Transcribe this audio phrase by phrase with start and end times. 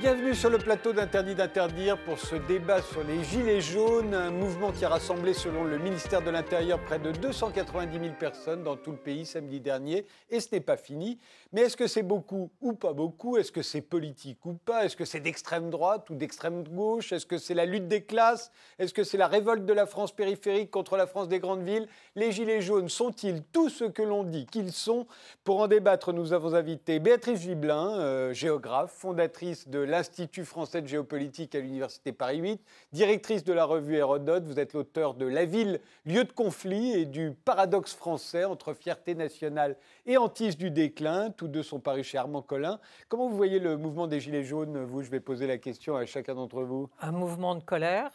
[0.00, 4.72] Bienvenue sur le plateau d'Interdit d'interdire pour ce débat sur les Gilets jaunes, un mouvement
[4.72, 8.92] qui a rassemblé selon le ministère de l'Intérieur près de 290 000 personnes dans tout
[8.92, 10.06] le pays samedi dernier.
[10.30, 11.18] Et ce n'est pas fini.
[11.52, 13.36] Mais est-ce que c'est beaucoup ou pas beaucoup?
[13.36, 14.86] Est-ce que c'est politique ou pas?
[14.86, 17.12] Est-ce que c'est d'extrême droite ou d'extrême gauche?
[17.12, 18.52] Est-ce que c'est la lutte des classes?
[18.78, 21.88] Est-ce que c'est la révolte de la France périphérique contre la France des grandes villes?
[22.16, 25.06] Les Gilets jaunes sont-ils tout ce que l'on dit qu'ils sont?
[25.44, 30.86] Pour en débattre, nous avons invité Béatrice Gibelin, euh, géographe, fondatrice de l'Institut français de
[30.86, 32.60] géopolitique à l'Université Paris 8,
[32.92, 34.44] directrice de la revue Hérodote.
[34.44, 39.14] Vous êtes l'auteur de La ville, lieu de conflit et du paradoxe français entre fierté
[39.14, 39.76] nationale
[40.06, 41.30] et hantise du déclin.
[41.30, 42.80] Tous deux sont parus chez Armand Collin.
[43.08, 44.82] Comment vous voyez le mouvement des Gilets jaunes?
[44.84, 46.88] Vous, je vais poser la question à chacun d'entre vous.
[47.00, 48.10] Un mouvement de colère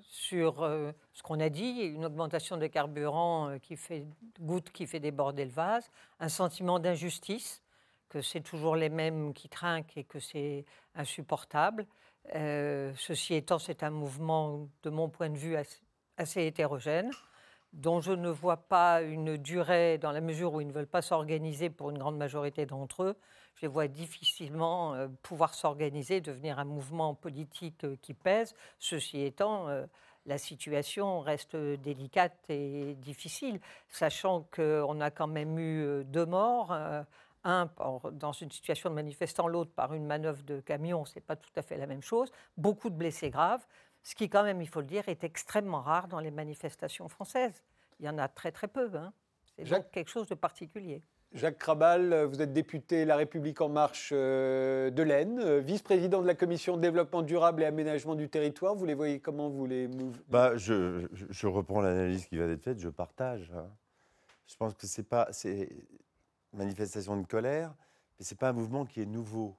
[0.00, 4.06] sur euh, ce qu'on a dit, une augmentation des carburants euh, qui fait
[4.40, 7.62] goutte qui fait déborder le vase, un sentiment d'injustice
[8.10, 11.86] que c'est toujours les mêmes qui trinquent et que c'est insupportable.
[12.34, 15.56] Euh, ceci étant, c'est un mouvement, de mon point de vue,
[16.18, 17.10] assez, hétérogène,
[17.72, 21.02] dont je ne vois pas une durée dans la mesure où ils ne veulent pas
[21.02, 23.16] s'organiser pour une grande majorité d'entre eux.
[23.54, 28.54] Je les vois difficilement euh, pouvoir s'organiser, devenir un mouvement politique euh, qui pèse.
[28.80, 29.68] Ceci étant,
[30.26, 36.76] la situation reste délicate et difficile, sachant qu'on a quand même eu deux morts
[37.44, 37.70] un
[38.12, 41.62] dans une situation de manifestant, l'autre par une manœuvre de camion, c'est pas tout à
[41.62, 42.30] fait la même chose.
[42.56, 43.66] Beaucoup de blessés graves,
[44.02, 47.62] ce qui quand même, il faut le dire, est extrêmement rare dans les manifestations françaises.
[47.98, 48.90] Il y en a très très peu.
[48.94, 49.12] Hein.
[49.56, 51.02] C'est donc quelque chose de particulier.
[51.32, 56.26] Jacques Krabal, vous êtes député La République En Marche euh, de l'Aisne, euh, vice-président de
[56.26, 58.74] la commission développement durable et aménagement du territoire.
[58.74, 59.88] Vous les voyez comment vous les
[60.28, 63.52] bah, je, je, reprends l'analyse qui vient d'être faite, je partage.
[63.54, 63.68] Hein.
[64.48, 65.28] Je pense que c'est pas,
[66.52, 67.74] manifestation de colère,
[68.18, 69.56] mais ce n'est pas un mouvement qui est nouveau.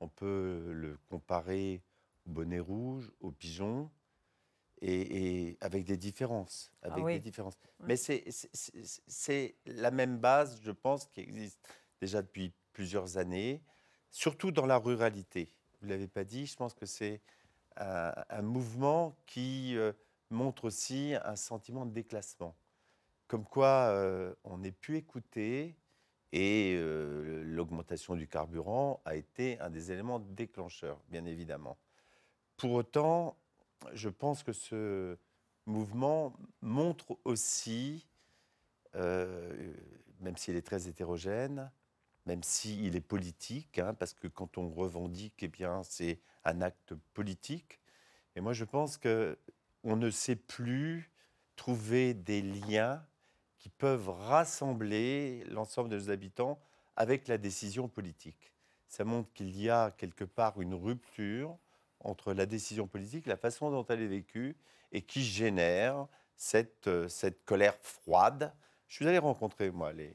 [0.00, 1.82] On peut le comparer
[2.26, 3.90] au bonnet rouge, au pigeon,
[4.82, 6.70] et, avec des différences.
[6.82, 7.56] Ah avec des différences.
[7.80, 11.66] Mais c'est la même base, je pense, qui existe
[12.00, 13.62] déjà depuis plusieurs années,
[14.10, 15.52] surtout dans la ruralité.
[15.80, 17.20] Vous ne l'avez pas dit, je pense que c'est
[17.76, 19.92] un, mouvement qui euh,
[20.30, 22.54] montre aussi un sentiment de déclassement.
[23.28, 25.76] Comme quoi euh, on n'est plus écouté,
[26.32, 26.78] et
[27.44, 31.78] l'augmentation du carburant a été un des éléments déclencheurs, bien évidemment.
[32.56, 33.36] Pour autant,
[33.92, 35.16] je pense que ce
[35.66, 38.06] mouvement montre aussi,
[38.94, 41.70] même s'il est très hétérogène,
[42.26, 46.94] même s'il est politique, hein, parce que quand on revendique, eh bien, c'est un acte
[47.14, 47.80] politique.
[48.34, 49.38] Et moi, je pense que
[49.84, 51.10] on ne sait plus
[51.54, 53.06] trouver des liens
[53.66, 56.60] qui peuvent rassembler l'ensemble de nos habitants
[56.94, 58.54] avec la décision politique.
[58.86, 61.58] Ça montre qu'il y a quelque part une rupture
[61.98, 64.56] entre la décision politique, la façon dont elle est vécue,
[64.92, 66.06] et qui génère
[66.36, 68.54] cette, euh, cette colère froide.
[68.86, 70.12] Je suis allé rencontrer, moi, les,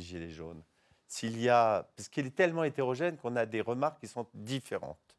[0.00, 0.62] Gilets jaunes.
[1.08, 5.18] S'il y a, parce qu'il est tellement hétérogène qu'on a des remarques qui sont différentes.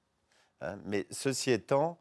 [0.62, 0.80] Hein.
[0.86, 2.00] Mais ceci étant,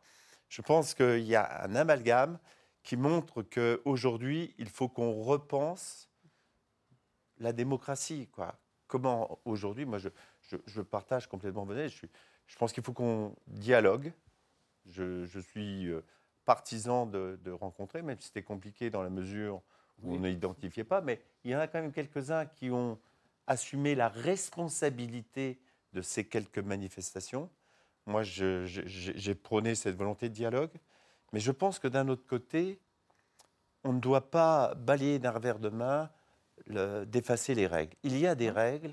[0.48, 2.38] je pense qu'il y a un amalgame
[2.88, 6.08] qui montre qu'aujourd'hui, il faut qu'on repense
[7.36, 8.28] la démocratie.
[8.32, 8.58] Quoi.
[8.86, 10.08] Comment aujourd'hui, moi je,
[10.66, 12.06] je, partage complètement Bonnet, je,
[12.46, 14.10] je pense qu'il faut qu'on dialogue.
[14.86, 16.00] Je, je, suis euh,
[16.46, 19.60] partisan de, rencontrer, même si c'était compliqué dans la mesure
[20.02, 22.98] où on ne l'identifiait pas, mais il y en a quand même quelques-uns qui ont
[23.46, 25.60] assumé la responsabilité
[25.92, 27.50] de ces quelques manifestations.
[28.06, 30.72] Moi, j'ai prôné cette volonté de dialogue.
[31.32, 32.78] Mais je pense que d'un autre côté,
[33.84, 36.10] on ne doit pas balayer d'un revers de main
[36.66, 37.94] d'effacer les règles.
[38.02, 38.92] Il y a des règles,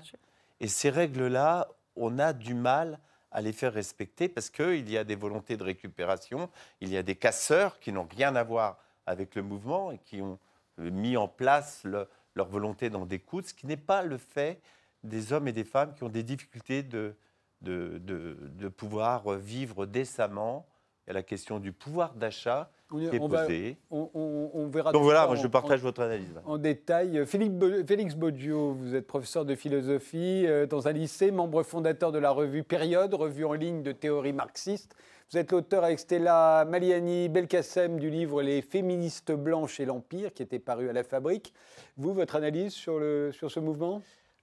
[0.60, 3.00] et ces règles-là, on a du mal
[3.32, 6.48] à les faire respecter parce qu'il y a des volontés de récupération,
[6.80, 10.22] il y a des casseurs qui n'ont rien à voir avec le mouvement et qui
[10.22, 10.38] ont
[10.78, 14.60] mis en place leur volonté d'en découdre, ce qui n'est pas le fait
[15.02, 17.14] des hommes et des femmes qui ont des difficultés de,
[17.60, 20.66] de, de pouvoir vivre décemment
[21.06, 23.76] il y a la question du pouvoir d'achat qui est posée.
[23.90, 26.40] on, verra Donc voilà, moi je partage votre analyse.
[26.44, 27.24] En détail.
[27.26, 32.30] Félix Boggio, vous êtes professeur de philosophie euh, dans un lycée, membre fondateur de la
[32.30, 34.96] revue Période, revue en ligne de théorie marxiste.
[35.30, 40.42] Vous êtes l'auteur avec Stella Maliani Belkacem du livre Les féministes blanches et l'Empire, qui
[40.42, 41.52] était paru à la Fabrique.
[41.96, 44.02] Vous, votre analyse sur, le, sur ce mouvement?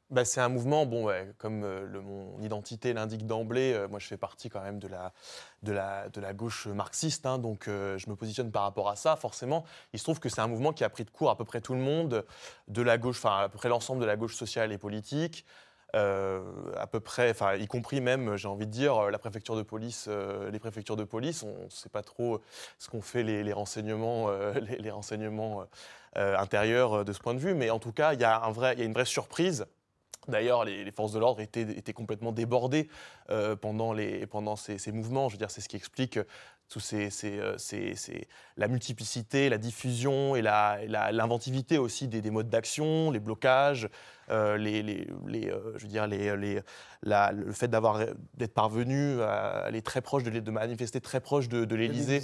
[0.09, 1.09] Bah, c'est un mouvement, bon,
[1.39, 5.11] comme euh, mon identité l'indique d'emblée, euh, moi je fais partie quand même de la,
[5.63, 8.95] de la, de la gauche marxiste, hein, donc euh, je me positionne par rapport à
[8.95, 9.15] ça.
[9.15, 11.45] Forcément, il se trouve que c'est un mouvement qui a pris de court à peu
[11.45, 12.25] près tout le monde,
[12.67, 15.45] de la gauche, enfin à peu près l'ensemble de la gauche sociale et politique.
[15.93, 20.09] à peu près, enfin, y compris même, j'ai envie de dire, la préfecture de police,
[20.51, 22.41] les préfectures de police, on ne sait pas trop
[22.79, 24.29] ce qu'ont fait les, renseignements,
[24.79, 25.65] les, renseignements
[26.15, 28.41] intérieurs de ce point de vue, mais en tout cas, il y, a
[28.73, 29.65] il y a une vraie surprise
[30.27, 32.87] D'ailleurs, les, forces de l'ordre étaient, étaient, complètement débordées
[33.29, 35.27] euh, pendant, les, pendant ces, mouvements.
[35.27, 36.19] Je veux dire, c'est ce qui explique
[36.79, 37.57] ces, euh,
[38.57, 43.89] la multiplicité, la diffusion et l'inventivité aussi des, modes d'action, les blocages,
[44.29, 45.07] euh, les, les,
[45.75, 46.61] je veux dire, les,
[47.03, 51.75] le fait d'être parvenu à aller très proche, de, de manifester très proche de, de
[51.75, 52.21] l'Élysée.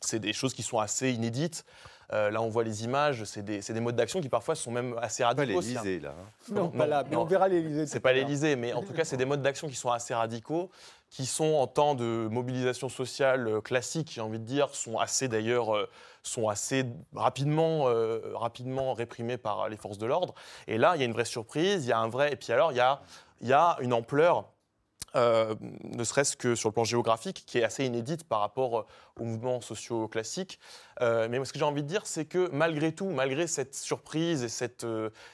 [0.00, 1.64] C'est des choses qui sont assez inédites.
[2.12, 5.24] Euh, là, on voit les images, c'est des, modes d'action qui parfois sont même assez
[5.24, 5.60] radicaux.
[5.60, 6.14] Pas l'Élysée, là.
[6.18, 6.52] Hein.
[6.52, 7.86] Non, pas là, mais on verra l'Élysée.
[7.86, 10.70] C'est pas l'Élysée, mais en tout cas, c'est des modes d'action qui sont assez radicaux,
[11.10, 15.28] qui sont en temps de mobilisation sociale euh, classique, j'ai envie de dire, sont assez
[15.28, 15.88] d'ailleurs euh,
[16.22, 17.84] sont assez rapidement,
[18.32, 20.34] rapidement réprimés par les forces de l'ordre.
[20.66, 22.32] Et là, il y a une vraie surprise, il y a un vrai.
[22.32, 23.02] Et puis alors, il y a,
[23.42, 24.46] il y a une ampleur
[25.16, 28.86] euh, ne serait-ce que sur le plan géographique, qui est assez inédite par rapport euh,
[29.20, 30.58] aux mouvements sociaux classiques.
[31.00, 34.42] Euh, mais ce que j'ai envie de dire, c'est que malgré tout, malgré cette surprise
[34.42, 34.86] et cette,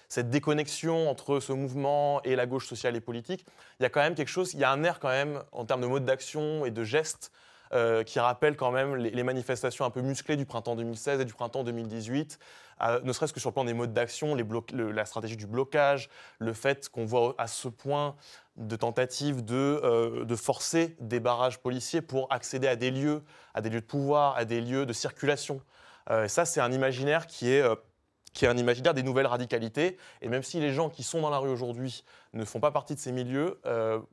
[0.09, 3.47] cette déconnexion entre ce mouvement et la gauche sociale et politique,
[3.79, 5.65] il y a quand même quelque chose, il y a un air quand même en
[5.65, 7.33] termes de mode d'action et de gestes
[8.05, 11.63] qui rappelle quand même les, manifestations un peu musclées du printemps 2016 et du printemps
[11.63, 12.41] 2018,
[13.03, 14.37] ne serait-ce que sur le plan des modes d'action,
[14.73, 18.17] la stratégie du blocage, le fait qu'on voit à ce point
[18.57, 23.23] de tentatives de, euh, de, forcer des barrages policiers pour accéder à des lieux,
[23.55, 25.61] à des lieux de pouvoir, à des lieux de circulation.
[26.11, 27.75] Euh, ça, c'est un imaginaire qui est, euh,
[28.35, 29.97] qui est un imaginaire des nouvelles radicalités.
[30.21, 32.05] Et même si les gens qui sont dans la rue aujourd'hui
[32.35, 33.61] ne font pas partie de ces milieux,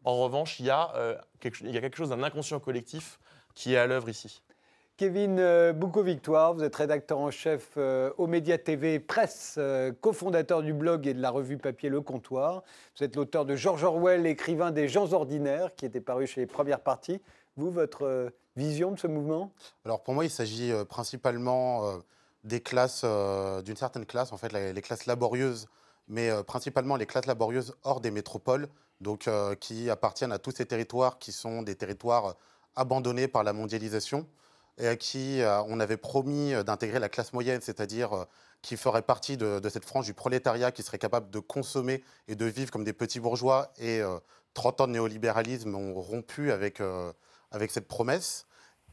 [0.03, 3.19] en revanche, il y, il y a quelque chose d'un inconscient collectif
[3.53, 4.41] qui est à l'œuvre ici.
[4.97, 10.63] Kevin euh, Boucault-Victoire, vous êtes rédacteur en chef euh, aux Médias TV Presse, euh, cofondateur
[10.63, 12.63] du blog et de la revue papier Le Comptoir.
[12.97, 16.47] Vous êtes l'auteur de George Orwell, écrivain des gens ordinaires, qui était paru chez les
[16.47, 17.21] premières parties.
[17.57, 19.51] Vous, votre vision de ce mouvement?
[19.85, 21.83] Alors pour moi, il s'agit principalement
[22.43, 23.05] des classes,
[23.63, 25.67] d'une certaine classe, en fait, les, classes laborieuses,
[26.07, 28.67] mais principalement les classes laborieuses hors des métropoles,
[29.01, 29.29] donc
[29.59, 32.35] qui appartiennent à tous ces territoires qui sont des territoires
[32.75, 34.27] abandonnés par la mondialisation
[34.77, 38.25] et à qui euh, on avait promis euh, d'intégrer la classe moyenne, c'est-à-dire euh,
[38.61, 42.45] qui ferait partie de, cette frange du prolétariat qui serait capable de consommer et de
[42.45, 43.71] vivre comme des petits bourgeois.
[43.77, 44.01] Et
[44.55, 46.81] 30 ans de néolibéralisme ont rompu avec
[47.69, 48.46] cette promesse.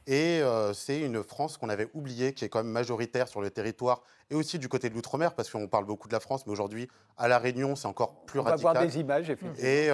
[0.06, 0.42] Et
[0.74, 4.34] c'est une France qu'on avait oubliée, qui est quand même majoritaire sur le territoire et
[4.34, 7.28] aussi du côté de l'outre-mer, parce qu'on parle beaucoup de la France, mais aujourd'hui, à
[7.28, 8.70] La Réunion, c'est encore plus radical.
[8.70, 9.68] On va voir des images, effectivement.
[9.68, 9.90] Et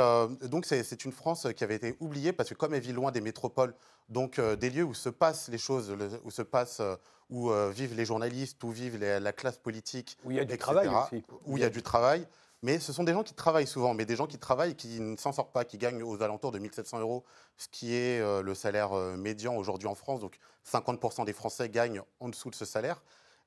[0.49, 3.21] donc, c'est une France qui avait été oubliée, parce que comme elle vit loin des
[3.21, 3.75] métropoles,
[4.11, 6.97] donc euh, des lieux où se passent les choses, où se passe, euh,
[7.31, 10.59] où euh, vivent les journalistes, où vivent la classe politique, où il y a du
[10.59, 11.25] travail aussi.
[11.47, 12.27] Où il y a du travail.
[12.63, 15.01] Mais ce sont des gens qui travaillent souvent, mais des gens qui travaillent et qui
[15.01, 17.25] ne s'en sortent pas, qui gagnent aux alentours de 1700 euros,
[17.57, 20.21] ce qui est le salaire médian aujourd'hui en France.
[20.21, 20.39] Donc
[20.71, 23.03] 50% des Français gagnent en dessous de ce salaire.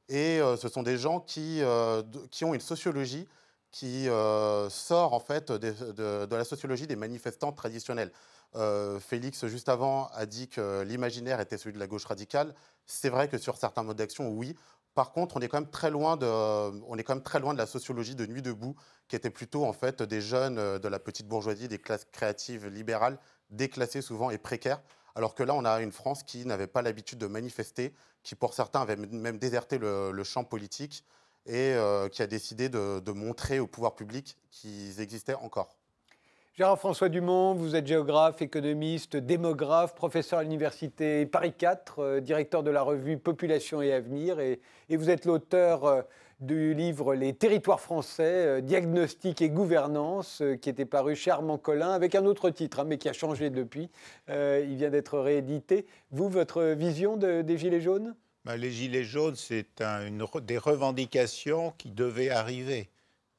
[0.10, 1.62] Et ce sont des gens qui,
[2.31, 3.27] qui ont une sociologie
[3.69, 4.07] qui
[4.69, 8.11] sort en fait de, de, la sociologie des manifestants traditionnels.
[8.56, 12.54] Euh, Félix, juste avant, a dit que l'imaginaire était celui de la gauche radicale.
[12.85, 14.56] C'est vrai que sur certains modes d'action, oui.
[14.95, 17.54] Par contre, on est quand même très loin de, on est quand même très loin
[17.54, 18.76] de la sociologie de Nuit debout,
[19.07, 22.68] qui était plutôt en fait des jeunes euh, de la petite bourgeoisie, des classes créatives
[22.68, 23.18] libérales,
[23.50, 24.81] déclassées souvent et précaires.
[25.16, 28.54] Alors que là, on a une France qui n'avait pas l'habitude de manifester, qui pour
[28.54, 31.06] certains avait même déserté le, champ politique
[31.45, 35.78] et euh, qui a décidé de montrer au pouvoir public qu'ils existaient encore.
[36.56, 42.69] Gérard-François Dumont, vous êtes géographe, économiste, démographe, professeur à l'université Paris 4, euh, directeur de
[42.69, 44.60] la revue Population et Avenir, et,
[44.92, 46.02] vous êtes l'auteur euh,
[46.42, 51.90] du livre Les territoires français, euh, diagnostic et gouvernance, qui était paru chez Armand Collin,
[51.90, 53.90] avec un autre titre, hein, mais qui a changé depuis.
[54.30, 55.88] il vient d'être réédité.
[56.12, 58.14] Vous, votre vision des Gilets jaunes?
[58.45, 59.81] Bah, Les Gilets jaunes, c'est
[60.44, 62.93] des revendications qui devaient arriver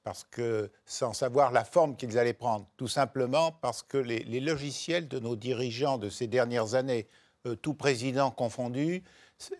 [0.04, 5.08] parce que sans savoir la forme qu'ils allaient prendre, tout simplement parce que les, logiciels
[5.08, 7.08] de nos dirigeants de ces dernières années,
[7.46, 9.02] euh, tout président confondu,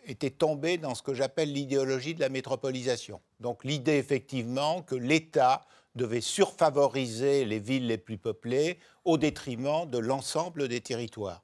[0.07, 3.21] étaient tombés dans ce que j'appelle l'idéologie de la métropolisation.
[3.41, 9.99] Donc l'idée effectivement que l'État devait surfavoriser les villes les plus peuplées au détriment de
[9.99, 11.43] l'ensemble des territoires.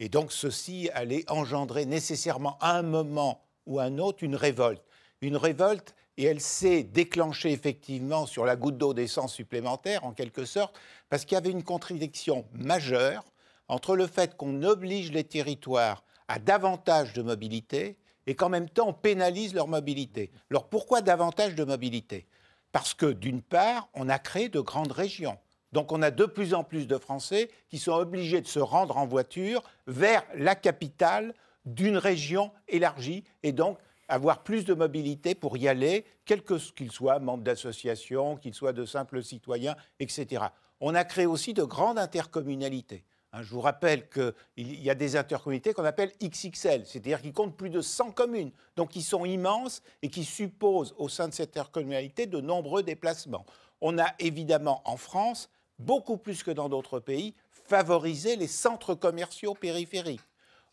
[0.00, 4.82] Et donc ceci allait engendrer nécessairement à un moment ou à un autre une révolte.
[5.20, 10.44] Une révolte et elle s'est déclenchée effectivement sur la goutte d'eau d'essence supplémentaire, en quelque
[10.44, 10.76] sorte,
[11.08, 13.24] parce qu'il y avait une contradiction majeure
[13.68, 18.88] entre le fait qu'on oblige les territoires à davantage de mobilité et qu'en même temps
[18.88, 20.32] on pénalise leur mobilité.
[20.50, 22.26] Alors pourquoi davantage de mobilité?
[22.72, 25.38] Parce que d'une part, on a créé de grandes régions.
[25.72, 28.96] Donc on a de plus en plus de Français qui sont obligés de se rendre
[28.96, 31.32] en voiture vers la capitale
[31.64, 33.78] d'une région élargie et donc
[34.08, 38.72] avoir plus de mobilité pour y aller, quel que qu'ils soient, membres d'associations, qu'ils soient
[38.72, 40.46] de simples citoyens, etc.
[40.80, 43.04] On a créé aussi de grandes intercommunalités.
[43.32, 47.56] Hein, je vous rappelle qu'il y a des intercommunalités qu'on appelle XXL, c'est-à-dire qui comptent
[47.56, 51.56] plus de 100 communes, donc qui sont immenses et qui supposent au sein de cette
[51.56, 53.44] intercommunalité de nombreux déplacements.
[53.82, 59.54] On a évidemment en France, beaucoup plus que dans d'autres pays, favorisé les centres commerciaux
[59.54, 60.22] périphériques.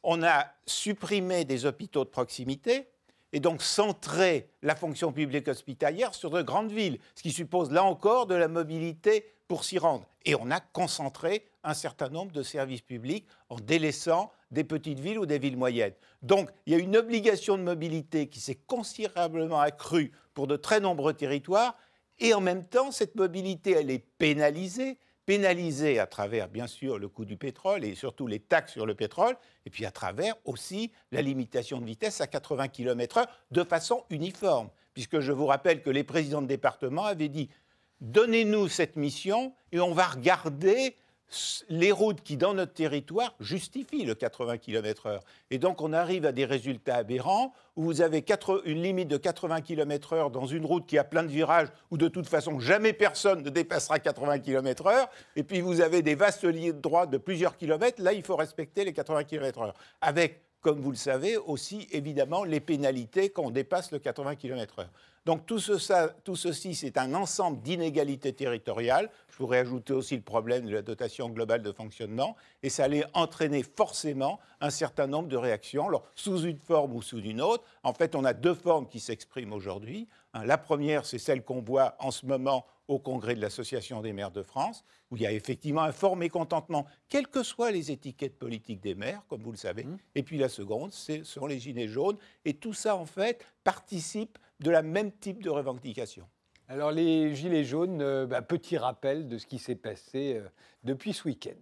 [0.02, 2.88] On a supprimé des hôpitaux de proximité,
[3.36, 7.84] et donc centré la fonction publique hospitalière sur de grandes villes, ce qui suppose là
[7.84, 10.08] encore de la mobilité pour s'y rendre.
[10.24, 15.20] Et on a concentré un certain nombre de services publics en délaissant des petites villes
[15.20, 15.96] ou des villes moyennes.
[16.22, 20.80] Donc il y a une obligation de mobilité qui s'est considérablement accrue pour de très
[20.80, 21.76] nombreux territoires,
[22.20, 27.08] et en même temps, cette mobilité, elle est pénalisée pénalisé à travers, bien sûr, le
[27.08, 30.92] coût du pétrole et surtout les taxes sur le pétrole, et puis à travers aussi
[31.12, 34.70] la limitation de vitesse à 80 km/h de façon uniforme.
[34.94, 37.50] Puisque je vous rappelle que les présidents de département avaient dit
[38.02, 40.96] donnez-nous cette mission et on va regarder
[41.70, 45.20] les routes qui, dans notre territoire, justifient le 80 km/h.
[45.52, 48.24] Et donc, on arrive à des résultats aberrants où vous avez
[48.66, 52.08] une limite de 80 km/h dans une route qui a plein de virages où, de
[52.08, 55.08] toute façon, jamais personne ne dépassera 80 km/h.
[55.36, 58.02] Et puis, vous avez des vastes lignes de droite de plusieurs kilomètres.
[58.02, 59.74] Là, il faut respecter les 80 km/h.
[60.02, 64.86] Avec, comme vous le savez, aussi, évidemment, les pénalités quand on dépasse le 80 km/h.
[65.26, 69.10] Donc tout, ceci, c'est un ensemble d'inégalités territoriales.
[69.32, 72.36] Je pourrais ajouter aussi le problème de la dotation globale de fonctionnement.
[72.62, 77.02] Et ça allait entraîner forcément un certain nombre de réactions, alors, sous une forme ou
[77.02, 77.64] sous une autre.
[77.84, 80.08] En fait, on a deux formes qui s'expriment aujourd'hui.
[80.34, 84.14] Hein, la première, c'est celle qu'on voit en ce moment au congrès de l'Association des
[84.14, 87.90] maires de France, où il y a effectivement un fort mécontentement, quelles que soient les
[87.90, 89.86] étiquettes politiques des maires, comme vous le savez.
[89.86, 89.98] Mmh.
[90.14, 92.18] Et puis la seconde, ce sont les gilets jaunes.
[92.46, 96.28] Et tout ça, en fait, participe de la même type de revendication.
[96.68, 100.48] Alors les Gilets jaunes, euh, bah, petit rappel de ce qui s'est passé euh,
[100.84, 101.60] depuis ce week-end.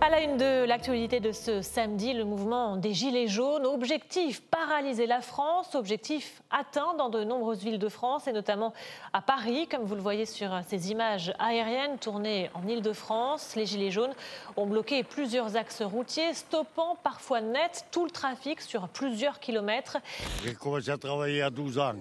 [0.00, 3.66] À la une de l'actualité de ce samedi, le mouvement des Gilets jaunes.
[3.66, 8.72] Objectif paralyser la France, objectif atteint dans de nombreuses villes de France et notamment
[9.12, 13.54] à Paris, comme vous le voyez sur ces images aériennes tournées en Ile-de-France.
[13.54, 14.14] Les Gilets jaunes
[14.56, 19.98] ont bloqué plusieurs axes routiers, stoppant parfois net tout le trafic sur plusieurs kilomètres.
[20.44, 21.94] J'ai commencé à travailler à 12 ans.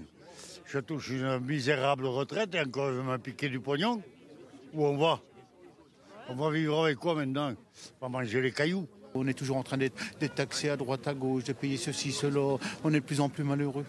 [0.65, 4.01] Je touche une misérable retraite et encore je vais piquer du pognon.
[4.74, 5.19] Où on va?
[6.31, 7.53] On va vivre avec quoi maintenant?
[8.00, 8.88] On va manger les cailloux.
[9.13, 12.57] On est toujours en train d'être taxé à droite, à gauche, de payer ceci, cela.
[12.83, 13.85] On est de plus en plus malheureux.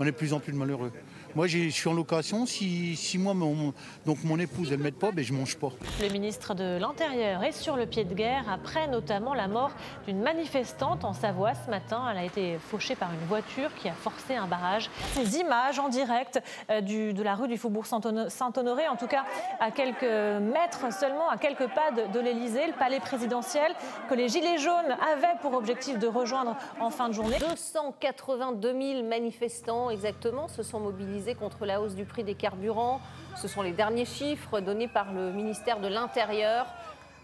[0.00, 0.90] On est de plus en plus malheureux.
[1.38, 2.46] Moi, je suis en location.
[2.46, 3.72] Si, si moi, mon,
[4.04, 5.68] donc mon épouse, elle ne m'aide pas, ben, je ne mange pas.
[6.02, 9.70] Le ministre de l'Intérieur est sur le pied de guerre après notamment la mort
[10.08, 12.02] d'une manifestante en Savoie ce matin.
[12.10, 14.90] Elle a été fauchée par une voiture qui a forcé un barrage.
[15.12, 19.22] Ces images en direct euh, du, de la rue du Faubourg Saint-Honoré, en tout cas
[19.60, 23.76] à quelques mètres seulement, à quelques pas de, de l'Elysée, le palais présidentiel,
[24.10, 27.36] que les Gilets jaunes avaient pour objectif de rejoindre en fin de journée.
[27.38, 33.00] 282 000 manifestants exactement se sont mobilisés contre la hausse du prix des carburants.
[33.36, 36.66] Ce sont les derniers chiffres donnés par le ministère de l'Intérieur.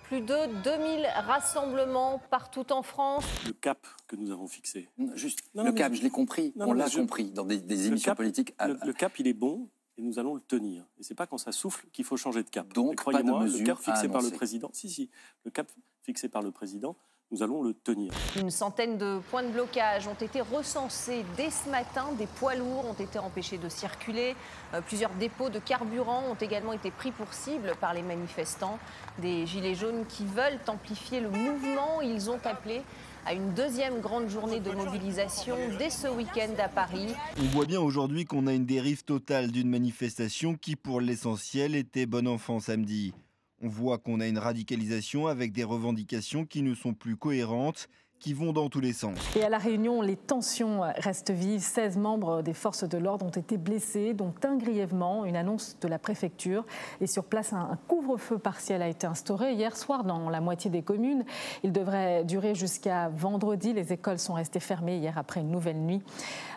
[0.04, 3.25] Plus de 2000 rassemblements partout en France.
[3.46, 4.88] Le cap que nous avons fixé.
[5.14, 8.54] juste, le cap, je l'ai compris, on l'a compris dans des, émissions politiques.
[8.61, 10.84] Le, cap, il est bon et nous allons le tenir.
[10.99, 12.73] Et c'est pas quand ça souffle qu'il faut changer de cap.
[12.75, 14.70] Donc, croyez-moi, le cap fixé par le président.
[14.73, 15.11] Si, si,
[15.44, 15.66] le cap
[16.02, 16.96] fixé par le président
[17.35, 18.12] nous allons le tenir.
[18.37, 22.12] Une centaine de points de blocage ont été recensés dès ce matin.
[22.16, 24.37] Des poids lourds ont été empêchés de circuler.
[24.73, 28.78] Euh, plusieurs dépôts de carburant ont également été pris pour cible par les manifestants.
[29.19, 32.00] Des gilets jaunes qui veulent amplifier le mouvement.
[32.02, 32.83] Ils ont appelé
[33.26, 37.09] à une deuxième grande journée de mobilisation dès ce week-end à Paris.
[37.40, 42.07] On voit bien aujourd'hui qu'on a une dérive totale d'une manifestation qui, pour l'essentiel, était
[42.07, 43.12] bon enfant samedi.
[43.61, 47.88] On voit qu'on a une radicalisation avec des revendications qui ne sont plus cohérentes
[48.25, 49.19] qui vont dans tous les sens.
[49.37, 51.61] Et à La Réunion, les tensions restent vives.
[51.61, 55.88] 16 membres des forces de l'ordre ont été blessés, dont un grièvement, une annonce de
[55.88, 56.64] la préfecture.
[57.02, 60.81] Et sur place, un couvre-feu partiel a été instauré hier soir dans la moitié des
[60.81, 61.26] communes.
[61.64, 63.75] Il devrait durer jusqu'à vendredi.
[63.75, 66.00] Les écoles sont restées fermées hier après une nouvelle nuit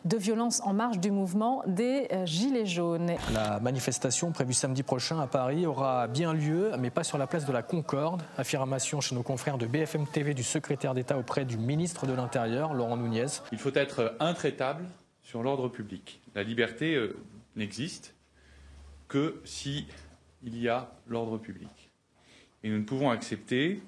[0.05, 3.11] de violence en marge du mouvement des euh, Gilets jaunes.
[3.33, 7.43] La manifestation prévue samedi prochain à Paris aura bien lieu, mais pas sur la place
[7.43, 8.23] de la Concorde.
[8.37, 12.73] Affirmation chez nos confrères de BFM TV du secrétaire d'État auprès du ministre de l'Intérieur,
[12.73, 13.27] Laurent Nunez.
[13.51, 14.85] Il faut être intraitable
[15.21, 16.21] sur l'ordre public.
[16.35, 17.15] La liberté euh,
[17.55, 18.15] n'existe
[19.07, 19.87] que si
[20.43, 21.91] y a l'ordre public.
[22.63, 23.81] Et nous ne pouvons accepter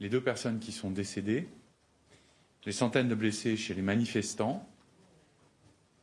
[0.00, 1.48] les deux personnes qui sont décédées,
[2.66, 4.68] les centaines de blessés chez les manifestants,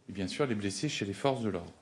[0.09, 1.73] et bien sûr les blessés chez les forces de l'ordre.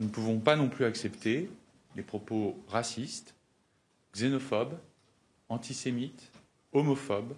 [0.00, 1.50] Nous ne pouvons pas non plus accepter
[1.96, 3.34] les propos racistes,
[4.14, 4.78] xénophobes,
[5.48, 6.31] antisémites,
[6.72, 7.34] homophobes,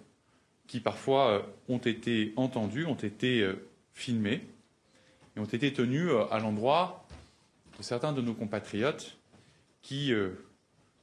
[0.67, 4.41] qui parfois euh, ont été entendus, ont été euh, filmés
[5.35, 7.07] et ont été tenus euh, à l'endroit
[7.77, 9.17] de certains de nos compatriotes
[9.81, 10.13] qui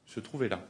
[0.07, 0.67] se trouvaient là.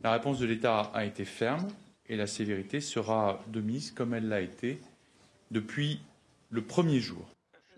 [0.00, 1.68] La réponse de l'État a été ferme
[2.08, 4.80] et la sévérité sera de mise comme elle l'a été
[5.50, 6.00] depuis
[6.48, 7.28] le premier jour.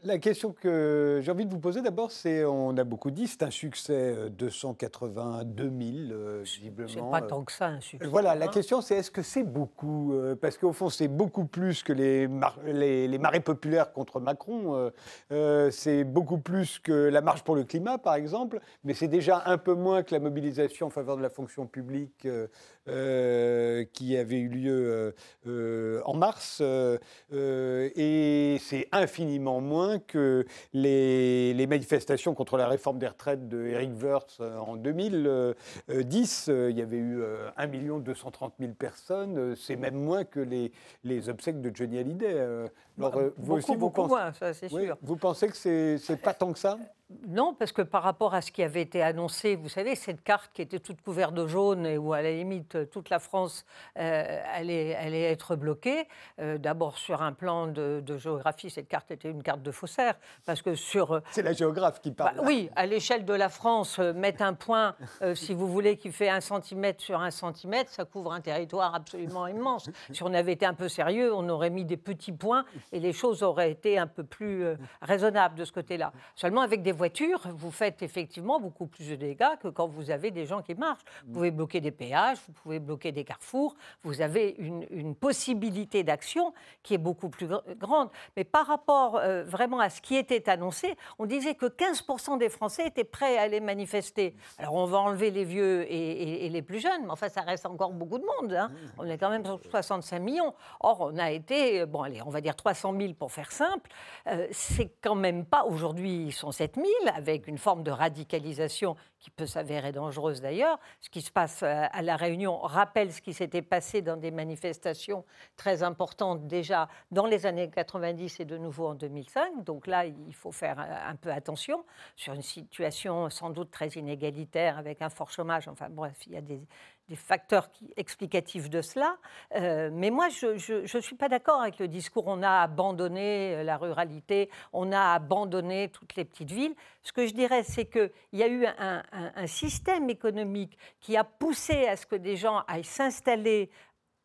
[0.04, 3.42] La question que j'ai envie de vous poser d'abord, c'est, on a beaucoup dit, c'est
[3.42, 5.72] un succès 282 000,
[6.12, 6.88] euh, visiblement.
[6.88, 8.06] C'est pas tant que ça, un succès.
[8.08, 8.48] Voilà, la hein.
[8.48, 12.28] question c'est, est-ce que c'est beaucoup euh, Parce qu'au fond, c'est beaucoup plus que les,
[12.28, 14.76] mar- les, les marées populaires contre Macron.
[14.76, 14.90] euh,
[15.32, 19.42] euh, c'est beaucoup plus que la marche pour le climat, par exemple, mais c'est déjà
[19.46, 22.46] un peu moins que la mobilisation en faveur de la fonction publique euh,
[22.88, 25.12] euh, qui avait eu lieu euh,
[25.48, 26.58] euh, en mars.
[26.60, 26.98] euh,
[27.32, 33.90] euh, et c'est infiniment moins que les, manifestations contre la réforme des retraites de Eric
[34.02, 36.46] Woerth euh, en 2010.
[36.48, 37.66] Euh, Il y avait eu euh, 1
[38.00, 39.38] 230 000 personnes.
[39.38, 42.68] Euh, C'est même moins que les obsèques de Johnny Hallyday.
[43.00, 44.96] Euh, alors, euh, vous beaucoup, aussi, vous beaucoup pensez, moins, ça, c'est Oui, sûr.
[45.02, 45.56] vous pensez que
[45.98, 46.78] c'est pas tant que ça?
[47.26, 50.50] Non, parce que par rapport à ce qui avait été annoncé, vous savez, cette carte
[50.52, 53.64] qui était toute couverte de jaune et où, à la limite, euh, toute la France
[53.98, 56.06] euh, allait, allait être bloquée,
[56.38, 60.16] euh, d'abord sur un plan de, de géographie, cette carte était une carte de faussaire,
[60.44, 61.12] parce que sur...
[61.12, 62.36] euh, C'est la géographe qui parle.
[62.36, 65.96] bah oui, à l'échelle de la France, euh, mettre un point, euh, si vous voulez,
[65.96, 69.88] qui fait un centimètre sur un centimètre, ça couvre un territoire absolument immense.
[70.12, 73.12] Si on avait été un peu sérieux, on aurait mis des petits points et les
[73.12, 76.12] choses auraient été un peu plus euh, raisonnables de ce côté-là.
[76.34, 80.30] Seulement, avec des voitures, vous faites effectivement beaucoup plus de dégâts que quand vous avez
[80.30, 81.02] des gens qui marchent.
[81.26, 86.52] Vous pouvez bloquer des péages, vous pouvez bloquer des carrefours, vous avez une, possibilité d'action
[86.82, 88.08] qui est beaucoup plus gr- grande.
[88.36, 92.48] Mais par rapport euh, vraiment à ce qui était annoncé, on disait que 15% des
[92.48, 94.34] Français étaient prêts à aller manifester.
[94.58, 97.92] Alors on va enlever les vieux et les plus jeunes, mais enfin ça reste encore
[97.92, 98.52] beaucoup de monde.
[98.54, 98.70] hein.
[98.98, 100.54] On est quand même sur 65 millions.
[100.80, 103.90] Or on a été, euh, bon allez, on va dire 300 000 pour faire simple.
[104.26, 108.96] Euh, C'est quand même pas, aujourd'hui ils sont 7 000, avec une forme de radicalisation
[109.18, 110.78] qui peut s'avérer dangereuse d'ailleurs.
[111.00, 114.30] Ce qui se passe euh, à La Réunion rappelle ce qui s'était passé dans des
[114.30, 115.24] manifestations
[115.56, 119.64] très importantes déjà dans les années 90 et de nouveau en 2005.
[119.64, 121.84] Donc là, il faut faire euh, un peu attention
[122.16, 125.68] sur une situation sans doute très inégalitaire avec un fort chômage.
[125.68, 126.60] Enfin bref, il y a des,
[127.08, 129.16] des facteurs explicatifs de cela.
[129.54, 133.62] Euh, mais moi, je ne suis pas d'accord avec le discours on a abandonné euh,
[133.62, 136.74] la ruralité, on a abandonné toutes les petites villes.
[137.02, 139.02] Ce que je dirais, c'est qu'il y a eu un,
[139.46, 143.70] système économique qui a poussé à ce que des gens aillent s'installer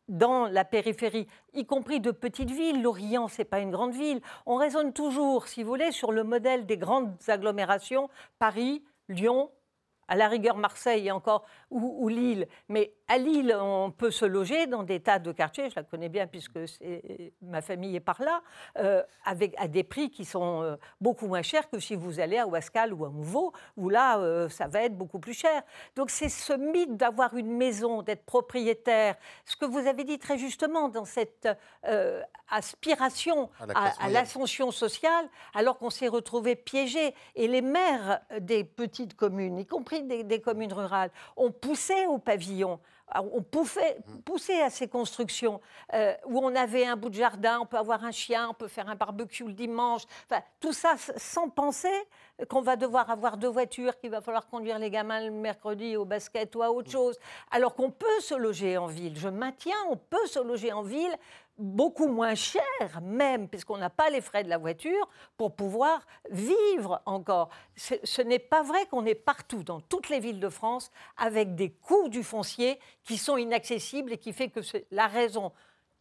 [0.08, 2.82] dans la périphérie, y compris de petites villes.
[2.82, 4.20] Lorient, ce n'est pas une grande ville.
[4.44, 9.50] On raisonne toujours, si vous voulez, sur le modèle des grandes agglomérations, Paris, Lyon,
[10.08, 12.46] à la rigueur Marseille et encore, ou, ou Lille.
[12.68, 16.08] Mais à Lille, on peut se loger dans des tas de quartiers, je la connais
[16.08, 16.58] bien puisque
[17.42, 18.42] ma famille est par là,
[18.78, 22.38] euh, avec, à des prix qui sont euh, beaucoup moins chers que si vous allez
[22.38, 25.62] à Ouascal ou à Mouveau, où là, euh, ça va être beaucoup plus cher.
[25.96, 30.38] Donc c'est ce mythe d'avoir une maison, d'être propriétaire, ce que vous avez dit très
[30.38, 31.48] justement dans cette
[32.50, 33.50] aspiration
[34.00, 37.14] À l'ascension sociale, alors qu'on s'est retrouvé piégé.
[37.34, 42.78] Et les maires des petites communes, y compris des, communes rurales, ont poussé au pavillon.
[43.16, 45.60] On poussait, à ces constructions
[45.92, 48.66] euh, où on avait un bout de jardin, on peut avoir un chien, on peut
[48.66, 50.02] faire un barbecue le dimanche.
[50.28, 51.92] Enfin, tout ça sans penser
[52.48, 56.04] qu'on va devoir avoir deux voitures, qu'il va falloir conduire les gamins le mercredi au
[56.04, 57.18] basket ou à autre chose.
[57.50, 59.16] Alors qu'on peut se loger en ville.
[59.16, 61.14] Je maintiens, on peut se loger en ville
[61.58, 62.62] beaucoup moins cher
[63.02, 67.50] même, puisqu'on n'a pas les frais de la voiture, pour pouvoir vivre encore.
[67.76, 71.70] Ce, n'est pas vrai qu'on est partout, dans toutes les villes de France, avec des
[71.70, 75.52] coûts du foncier qui sont inaccessibles et qui fait que la raison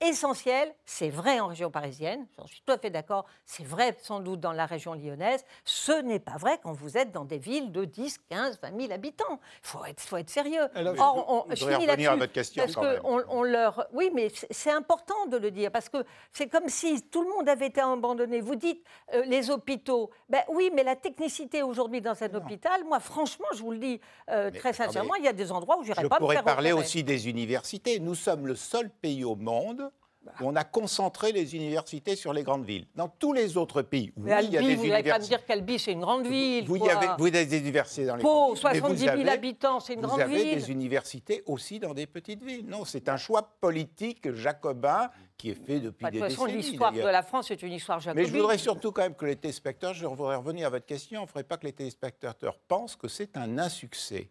[0.08, 4.20] essentielle, c'est vrai en région parisienne, j'en suis tout à fait d'accord, c'est vrai sans
[4.20, 7.72] doute dans la région lyonnaise, ce n'est pas vrai quand vous êtes dans des villes
[7.72, 9.40] de 10, 15, 20 000 habitants.
[9.64, 10.68] Il faut être, faut être sérieux.
[10.76, 11.16] Alors, Or,
[11.48, 13.02] je- on, je finis revenir à votre question, Parce quand que même.
[13.04, 13.88] on, on leur.
[13.94, 17.48] Oui, mais c'est- important de le dire parce que c'est comme si tout le monde
[17.48, 18.42] avait été abandonné.
[18.42, 20.10] Vous dites euh, les hôpitaux.
[20.30, 24.02] Ben oui, mais la technicité aujourd'hui dans un hôpital, moi, franchement, je vous le dis
[24.32, 26.20] euh, Mais très sincèrement, il y a des endroits où je Je n'irai pas me
[26.22, 28.00] pourrais faire parler aussi des universités.
[28.00, 29.92] Nous sommes le seul pays au monde
[30.42, 32.88] on a concentré les universités sur les grandes villes.
[32.96, 35.24] Dans tous les autres pays, oui, il y a Albi, des vous n'allez pas me
[35.24, 36.66] dire qu'Albi, c'est une grande ville.
[36.66, 39.12] Vous, avez, vous avez des universités dans les Pau, grandes villes, mais vous 70 000
[39.22, 40.56] avez- habitants, c'est une vous grande avez ville.
[40.56, 42.66] des universités aussi dans des petites villes.
[42.66, 46.46] Non, c'est un choix politique jacobin qui est fait depuis Bah, de des toute façon,
[46.46, 46.64] décennies.
[46.64, 48.24] l'histoire de la France est une histoire jacobine.
[48.24, 51.20] Mais je voudrais surtout quand même que les téléspectateurs, je voudrais revenir à votre question,
[51.22, 54.30] on ne ferait pas que les téléspectateurs pensent que c'est un insuccès.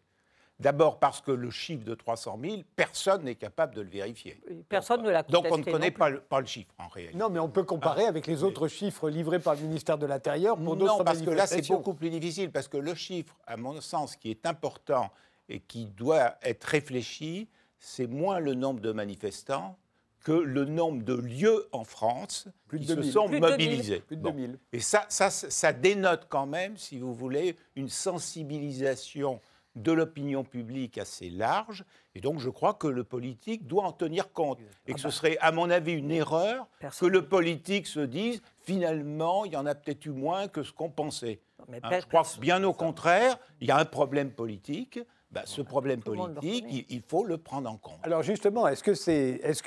[0.62, 4.40] D'abord parce que le chiffre de 300 000, personne n'est capable de le vérifier.
[4.68, 7.18] Personne ne l'a Donc on ne connaît pas le, pas le chiffre en réalité.
[7.18, 10.56] Non, mais on peut comparer avec les autres chiffres livrés par le ministère de l'Intérieur
[10.56, 13.56] pour d'autres Non, parce que là, c'est beaucoup plus difficile, parce que le chiffre, à
[13.56, 15.10] mon sens, qui est important
[15.48, 17.48] et qui doit être réfléchi,
[17.78, 19.76] c'est moins le nombre de manifestants
[20.22, 23.12] que le nombre de lieux en France Plus de qui se 2000.
[23.12, 23.50] sont Plus de 2000.
[23.50, 24.00] mobilisés.
[24.00, 24.30] Plus de Bon.
[24.30, 24.58] 2000.
[24.72, 29.40] Et ça, ça, ça dénote quand même, si vous voulez, une sensibilisation
[29.74, 31.84] de l'opinion publique assez large.
[32.14, 34.58] Et donc, je crois que le politique doit en tenir compte.
[34.86, 39.44] Et que ce serait, à mon avis, une erreur que le politique se dise, finalement,
[39.44, 41.40] il y en a peut-être eu moins que ce qu'on pensait.
[41.68, 45.00] mais Hein, je crois que bien au contraire, il y a un problème politique.
[45.32, 47.98] Ben, ce problème politique, il, il faut le prendre en compte.
[48.02, 48.92] Alors justement, est-ce que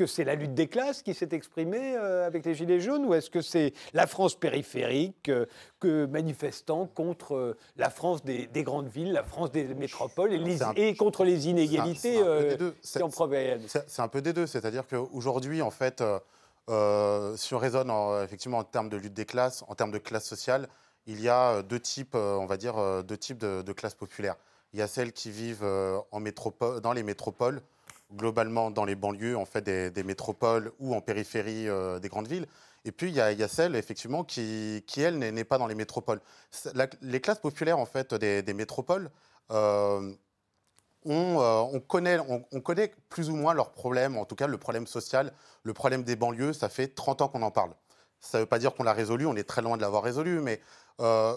[0.06, 3.32] c'est la lutte des classes qui s'est exprimée euh, avec les Gilets jaunes ou est-ce
[3.32, 5.48] que c'est la France périphérique euh,
[5.80, 10.38] que manifestant contre euh, la France des, des grandes villes, la France des métropoles et,
[10.38, 12.72] les- C'est un- et contre les inégalités c'est un peu des deux.
[12.72, 13.62] qui C'est- en proviennent?
[13.68, 16.20] C'est c'est un peu des deux, c'est-à-dire qu'aujourd'hui, en fait, euh,
[16.70, 19.98] euh, si on raisonne en- effectivement en termes de lutte des classes, en termes de
[19.98, 20.68] classe sociale,
[21.08, 24.36] il y a deux types, on va dire, deux types de, de classes populaires.
[24.76, 27.62] Il y a celles qui vivent euh, en métropole, dans les métropoles,
[28.14, 32.46] globalement dans les banlieues en fait, des, métropoles ou en périphérie euh, des grandes villes.
[32.84, 35.76] Et puis, il y a, il y effectivement, qui, qui elle, n'est pas dans les
[35.76, 36.20] métropoles.
[37.02, 39.10] Les classes populaires, en fait, des, métropoles,
[39.52, 40.12] euh,
[41.06, 44.58] on, on connaît, on, on connaît plus ou moins leurs problèmes, en tout cas le
[44.58, 45.32] problème social,
[45.64, 47.72] le problème des banlieues, ça fait 30 ans qu'on en parle.
[48.20, 50.42] Ça ne veut pas dire qu'on l'a résolu, on est très loin de l'avoir résolu,
[50.42, 50.60] mais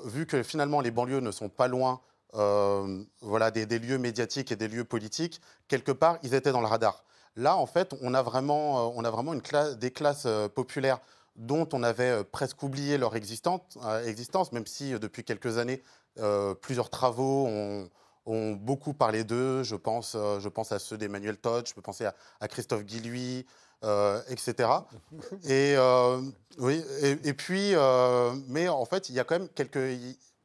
[0.07, 2.01] vu que finalement les banlieues ne sont pas loin
[2.35, 6.61] euh, voilà, des, des lieux médiatiques et des lieux politiques, quelque part, ils étaient dans
[6.61, 7.05] le radar.
[7.37, 10.49] Là, en fait, on a vraiment, euh, on a vraiment une classe, des classes euh,
[10.49, 10.99] populaires
[11.37, 13.61] dont on avait presque oublié leur existence,
[14.05, 15.85] existence même si depuis quelques années,
[16.19, 17.89] euh, plusieurs travaux ont,
[18.27, 19.63] ont beaucoup parlé d'eux.
[19.63, 22.85] Je pense, euh, je pense à ceux d'Emmanuel Todd, je peux penser à, à Christophe
[22.85, 23.47] Guilluy,
[23.85, 24.69] euh, etc.
[25.45, 26.21] Et, euh,
[26.59, 27.75] oui, et, et puis,
[28.49, 29.93] mais en fait, il y a quand même quelque,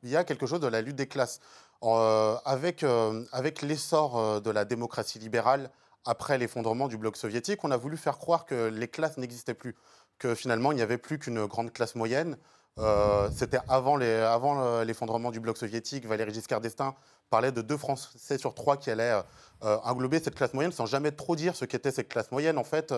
[0.04, 1.40] il y a quelque chose de la lutte des classes.
[1.84, 5.70] Euh, avec euh, avec l'essor euh, de la démocratie libérale
[6.06, 9.76] après l'effondrement du bloc soviétique, on a voulu faire croire que les classes n'existaient plus,
[10.18, 12.38] que finalement il n'y avait plus qu'une grande classe moyenne.
[13.32, 16.08] C'était avant l'effondrement du bloc soviétique.
[16.08, 16.96] Valéry Giscard d'Estaing
[17.30, 19.14] parlait de deux Français sur trois qui allaient
[19.62, 22.58] englober cette classe moyenne sans jamais trop dire ce qu'était cette classe moyenne.
[22.58, 22.92] En fait,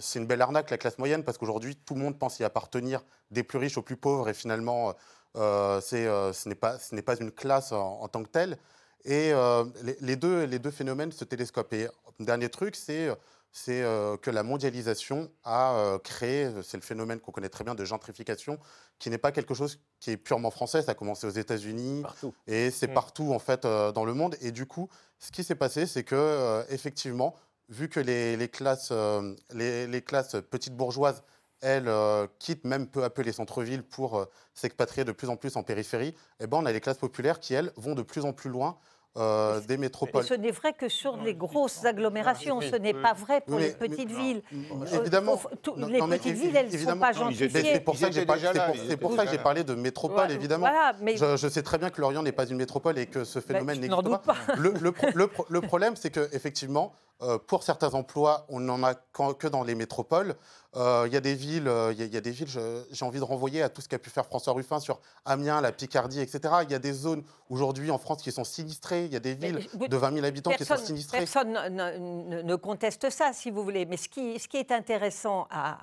[0.00, 3.04] c'est une belle arnaque la classe moyenne parce qu'aujourd'hui tout le monde pense y appartenir
[3.30, 4.94] des plus riches aux plus pauvres et finalement
[5.34, 8.56] ce n'est pas, ce n'est pas une classe en, en tant que telle.
[9.04, 11.72] Et euh, les, les deux, les deux phénomènes se télescopent.
[11.74, 11.88] Et
[12.20, 13.10] dernier truc, c'est
[13.56, 17.76] c'est euh, que la mondialisation a euh, créé, c'est le phénomène qu'on connaît très bien
[17.76, 18.58] de gentrification,
[18.98, 20.82] qui n'est pas quelque chose qui est purement français.
[20.82, 22.02] Ça a commencé aux États-Unis
[22.48, 22.94] et c'est Mm.
[22.94, 24.36] partout en fait euh, dans le monde.
[24.40, 24.88] Et du coup,
[25.20, 27.36] ce qui s'est passé, c'est que euh, effectivement,
[27.68, 31.22] vu que les, les classes, euh, les, les classes petites bourgeoises
[31.64, 35.36] elles euh, quittent même peu à peu les centres-villes pour euh, s'expatrier de plus en
[35.36, 38.24] plus en périphérie, eh ben, on a les classes populaires qui, elles, vont de plus
[38.24, 38.76] en plus loin
[39.16, 40.24] euh, des Mais métropoles.
[40.24, 44.10] ce n'est vrai que sur les grosses agglomérations, ce n'est pas vrai pour les petites
[44.10, 44.42] mais- villes.
[44.92, 45.36] Évidemment.
[45.36, 47.48] faut- tout- Non, les non, petites villes, elles ne sont pas gentrifiées.
[47.74, 50.66] C'est pour ça que j'ai parlé de métropole, Ouais, évidemment.
[50.68, 53.22] voilà, mais- je, je sais très bien que Lorient n'est pas une métropole et que
[53.24, 54.54] ce phénomène je n'en n'existe doute pas.
[54.56, 58.60] Le, le pro- le pro- le problème, c'est que effectivement, euh, pour certains emplois, on
[58.60, 60.34] n'en a que dans les métropoles.
[60.76, 62.48] Euh, Il y a des villes, euh, il y il y, a des villes.
[62.90, 65.70] J'ai envie de renvoyer à tout ce qu'a pu faire François Ruffin sur Amiens, la
[65.70, 66.54] Picardie, etc.
[66.64, 69.04] Il y a des zones aujourd'hui en France qui sont sinistrées.
[69.04, 71.18] Il y a des villes vous- de 20 000 habitants qui sont sinistrées.
[71.18, 71.68] personne ne,
[72.38, 73.86] ne- ne conteste ça, si vous voulez.
[73.86, 75.78] Mais ce qui, ce qui est intéressant à,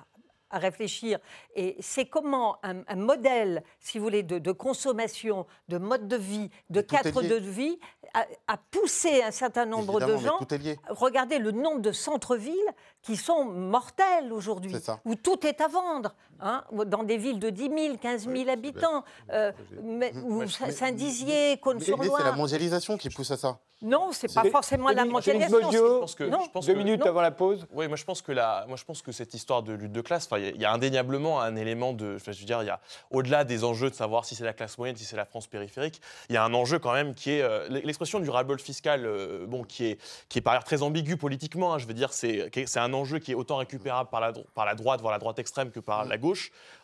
[0.52, 1.18] à réfléchir,
[1.56, 6.16] et c'est comment un, un modèle, si vous voulez, de, de consommation, de mode de
[6.16, 7.78] vie, de cadre de vie,
[8.14, 10.38] a, a poussé un certain nombre Évidemment, de gens.
[10.38, 10.78] tout est lié.
[10.88, 12.52] Regardez le nombre de centres-villes
[13.00, 14.72] qui sont mortels aujourd'hui,
[15.04, 16.14] où tout est à vendre.
[16.44, 22.18] Hein, dans des villes de 10 000, 15 000 habitants, euh, mais, ou Saint-Dizier, Cône-sur-Loire.
[22.18, 23.58] C'est la mondialisation qui pousse à ça.
[23.82, 25.70] Non, c'est pas forcément la mondialisation.
[25.72, 26.40] Je pense que, non.
[26.44, 27.66] Je pense Deux minutes avant la pause.
[27.72, 30.00] Oui, moi je pense que la, moi je pense que cette histoire de lutte de
[30.00, 33.42] classe, il y, a indéniablement un élément de, je veux dire, il y a au-delà
[33.42, 36.34] des enjeux de savoir si c'est la classe moyenne, si c'est la France périphérique, il
[36.34, 39.64] y a un enjeu quand même qui est euh, l'expression du ras-le-bol fiscal, euh, bon,
[39.64, 41.74] qui est qui est par ailleurs très ambigu politiquement.
[41.74, 44.64] Hein, je veux dire, c'est c'est un enjeu qui est autant récupérable par la par
[44.64, 46.31] la droite, voire la droite extrême, que par la gauche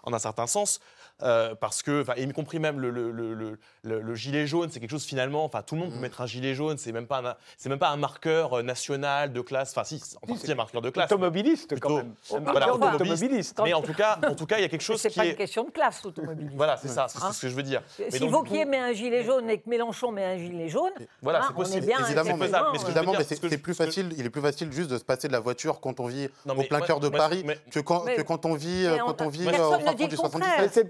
[0.04, 0.80] en un certain sens.
[1.22, 5.04] Euh, parce que, y compris même le, le, le, le gilet jaune, c'est quelque chose
[5.04, 6.02] finalement, enfin tout le monde peut mm.
[6.02, 9.40] mettre un gilet jaune, c'est même pas c'est même pas un marqueur euh, national de
[9.40, 11.10] classe, enfin si, en partie un marqueur de classe.
[11.10, 12.14] Automobiliste quand même.
[12.44, 13.60] Voilà, automobiliste.
[13.64, 15.10] Mais en tout cas, en tout cas, il y a quelque chose qui est.
[15.10, 16.54] C'est pas une question de classe, automobiliste.
[16.54, 17.82] Voilà, c'est ça, c'est ce que je veux dire.
[18.10, 21.54] Si Vauquier met un gilet jaune et que Mélenchon met un gilet jaune, voilà, c'est
[21.54, 21.86] possible.
[21.86, 24.14] Bien évidemment, mais, c'est plus facile.
[24.16, 26.62] Il est plus facile juste de se passer de la voiture quand on vit au
[26.62, 30.88] plein cœur de Paris que quand on vit quand on vit au fond du 77.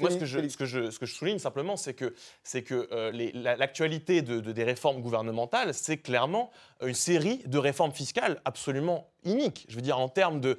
[0.00, 2.62] Moi, ce que je ce que je, ce que je souligne simplement, c'est que, c'est
[2.62, 6.50] que euh, l'actualité de, des réformes gouvernementales, c'est clairement
[6.82, 9.66] une série de réformes fiscales absolument iniques.
[9.68, 10.58] Je veux dire, en termes de.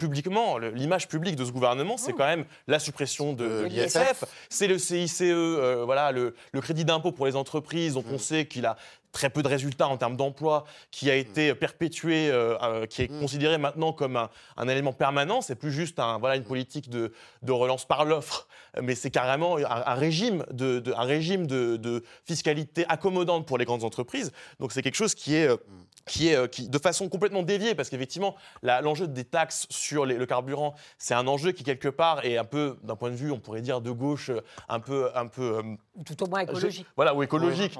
[0.00, 2.16] Publiquement, l'image publique de ce gouvernement, c'est mmh.
[2.16, 7.26] quand même la suppression de l'ISF, c'est le CICE, euh, voilà, le, crédit d'impôt pour
[7.26, 8.18] les entreprises, dont on mmh.
[8.18, 8.76] sait qu'il a
[9.12, 13.10] très peu de résultats en termes d'emploi, qui a été perpétué, euh, euh, qui est
[13.10, 13.20] mm.
[13.20, 15.40] considéré maintenant comme un, élément permanent.
[15.40, 17.12] C'est plus juste un, voilà, une politique de,
[17.48, 18.46] relance par l'offre,
[18.80, 24.32] mais c'est carrément un, régime, de, un régime de, fiscalité accommodante pour les grandes entreprises.
[24.60, 25.48] Donc c'est quelque chose qui est...
[25.48, 29.66] Euh, mm qui est euh, qui, de façon complètement déviée, parce qu'effectivement, l'enjeu des taxes
[29.70, 33.16] sur le carburant, c'est un enjeu qui, quelque part, est un peu, d'un point de
[33.16, 35.10] vue, on pourrait dire, de gauche, euh, un peu...
[35.14, 35.62] Un peu euh,
[36.04, 36.86] Tout au moins écologique.
[36.96, 37.78] voilà, ou écologique.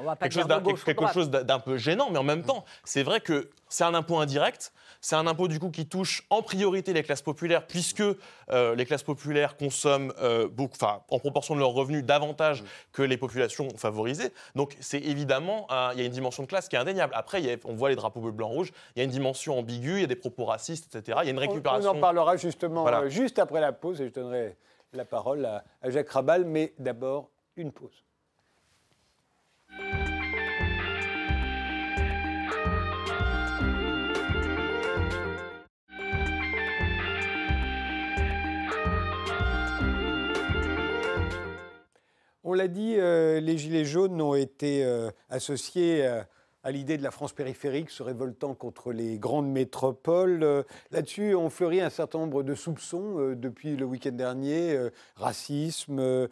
[0.85, 4.19] quelque chose d'un peu gênant, mais en même temps, c'est vrai que c'est un impôt
[4.19, 4.73] indirect.
[5.01, 8.85] C'est un impôt du coup qui touche en priorité les classes populaires, puisque euh, les
[8.85, 14.33] classes populaires consomment euh, beaucoup, en proportion de leurs revenus davantage que les populations favorisées.
[14.57, 17.15] Donc c'est évidemment, il y a une dimension de classe qui est indéniable.
[17.17, 18.73] Après, on voit les drapeaux bleu, blanc, rouge.
[18.95, 21.19] Il y a une dimension ambiguë, il y a des propos racistes, etc.
[21.23, 21.93] Il y a une récupération.
[21.93, 24.57] On, en parlera justement euh, juste après la pause et je donnerai
[24.93, 28.05] la parole à Jacques Rabal, mais d'abord une pause.
[42.43, 46.23] On l'a dit, euh, les Gilets jaunes ont été euh, associés euh,
[46.63, 50.65] à l'idée de la France périphérique se révoltant contre les grandes métropoles.
[50.91, 54.79] Là-dessus, on fleurit un certain nombre de soupçons depuis le week-end dernier.
[55.17, 56.29] racisme,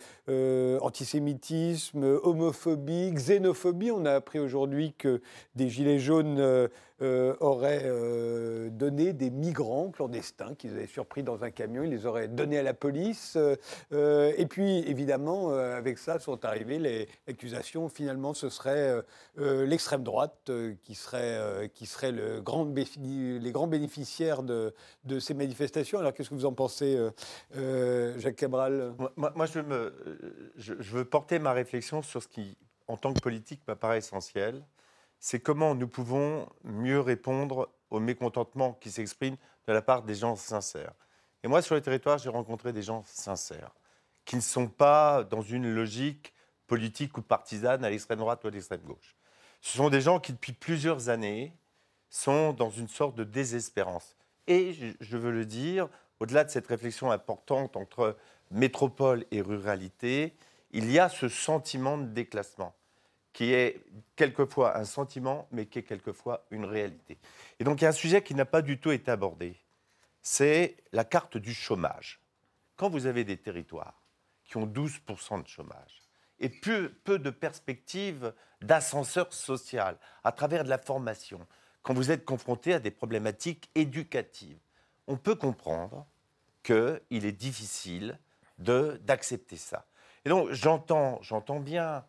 [0.82, 3.90] antisémitisme, homophobie, xénophobie.
[3.90, 5.22] On a appris aujourd'hui que
[5.54, 6.68] des Gilets jaunes
[7.00, 7.90] auraient
[8.78, 12.62] donné des migrants clandestins qu'ils avaient surpris dans un camion, ils les auraient donnés à
[12.62, 13.36] la police.
[13.92, 17.88] Euh, et puis, évidemment, avec ça sont arrivées les accusations.
[17.88, 19.02] Finalement, ce serait
[19.36, 20.50] l'extrême droite
[20.82, 22.66] qui serait, qui serait le grand
[22.98, 25.98] les grands bénéficiaires de, de ces manifestations.
[25.98, 26.98] Alors, qu'est-ce que vous en pensez,
[28.16, 28.94] Jacques Cabral?
[29.16, 29.60] Moi, je,
[30.56, 34.62] je veux porter ma réflexion sur ce qui, en tant que politique, m'apparaît essentiel
[35.20, 40.36] c'est comment nous pouvons mieux répondre au mécontentement qui s'exprime de la part des gens
[40.36, 40.92] sincères.
[41.42, 43.72] Et moi, sur le territoire, j'ai rencontré des gens sincères,
[44.24, 46.34] qui ne sont pas dans une logique
[46.66, 49.16] politique ou partisane à l'extrême droite ou à l'extrême gauche.
[49.60, 51.52] Ce sont des gens qui, depuis plusieurs années,
[52.10, 54.16] sont dans une sorte de désespérance.
[54.46, 55.88] Et je veux le dire,
[56.20, 58.16] au-delà de cette réflexion importante entre
[58.50, 60.36] métropole et ruralité,
[60.70, 62.74] il y a ce sentiment de déclassement
[63.38, 63.84] qui est
[64.16, 67.18] quelquefois un sentiment, mais qui est quelquefois une réalité.
[67.60, 69.54] Et donc il y a un sujet qui n'a pas du tout été abordé,
[70.22, 72.20] c'est la carte du chômage.
[72.74, 74.02] Quand vous avez des territoires
[74.42, 76.02] qui ont 12% de chômage
[76.40, 81.46] et peu, de perspectives d'ascenseur social à travers de la formation,
[81.82, 84.58] quand vous êtes confronté à des problématiques éducatives,
[85.06, 86.08] on peut comprendre
[86.64, 88.18] qu'il est difficile
[88.58, 89.86] d'accepter ça.
[90.24, 92.04] Et donc j'entends bien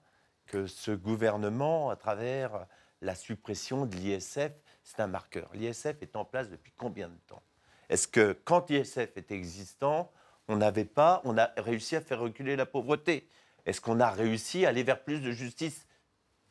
[0.49, 2.65] que ce gouvernement, à travers
[3.01, 4.51] la suppression de l'ISF,
[4.83, 5.49] c'est un marqueur.
[5.53, 7.41] L'ISF est en place depuis combien de temps?
[7.87, 10.11] Est-ce que quand l'ISF était existant,
[10.47, 13.29] on n'avait pas, on a réussi à faire reculer la pauvreté?
[13.65, 15.87] Est-ce qu'on a réussi à aller vers plus de justice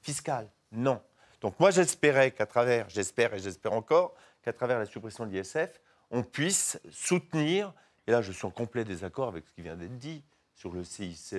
[0.00, 0.48] fiscale?
[0.72, 1.02] Non.
[1.40, 5.80] Donc moi j'espérais qu'à travers, j'espère et j'espère encore, qu'à travers la suppression de l'ISF,
[6.10, 7.74] on puisse soutenir,
[8.06, 10.84] et là je suis en complet désaccord avec ce qui vient d'être dit sur le
[10.84, 11.34] CICE,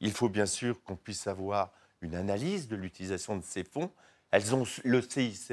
[0.00, 3.90] il faut bien sûr qu'on puisse avoir une analyse de l'utilisation de ces fonds.
[4.30, 5.52] Elles ont, le CICE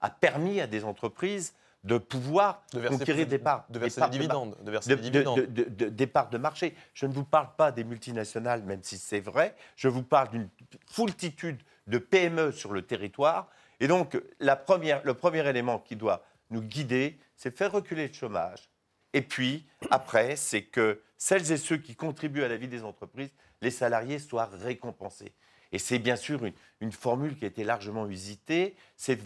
[0.00, 1.54] a permis à des entreprises
[1.84, 3.64] de pouvoir De conquérir des parts.
[3.70, 6.74] de verser des dividendes, de verser de- des des parts de marché.
[6.94, 9.54] Je ne vous parle pas des multinationales, même si c'est vrai.
[9.76, 10.48] Je vous parle d'une
[10.86, 13.48] foultitude de PME sur le territoire.
[13.78, 18.12] Et donc, la première, le premier élément qui doit nous guider, c'est faire reculer le
[18.12, 18.68] chômage.
[19.12, 23.30] Et puis, après, c'est que celles et ceux qui contribuent à la vie des entreprises,
[23.60, 25.34] les salariés, soient récompensés.
[25.72, 29.18] Et c'est bien sûr une, une formule qui a été largement usitée, c'est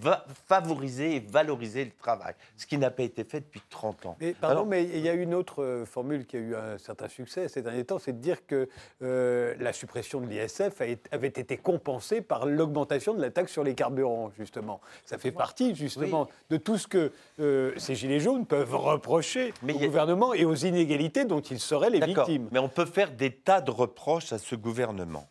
[0.47, 4.17] favoriser et valoriser le travail, ce qui n'a pas été fait depuis 30 ans.
[4.21, 6.79] Mais, pardon, Alors- mais il y a une autre euh, formule qui a eu un
[6.79, 8.69] certain succès ces derniers temps, c'est de dire que
[9.03, 13.75] euh, la suppression de l'ISF avait été compensée par l'augmentation de la taxe sur les
[13.75, 14.81] carburants, justement.
[15.05, 19.67] Ça fait partie, justement, de tout ce que euh, ces Gilets jaunes peuvent reprocher au
[19.79, 22.49] gouvernement et aux inégalités dont ils seraient les victimes.
[22.53, 25.29] Mais on peut faire des tas de reproches à ce gouvernement.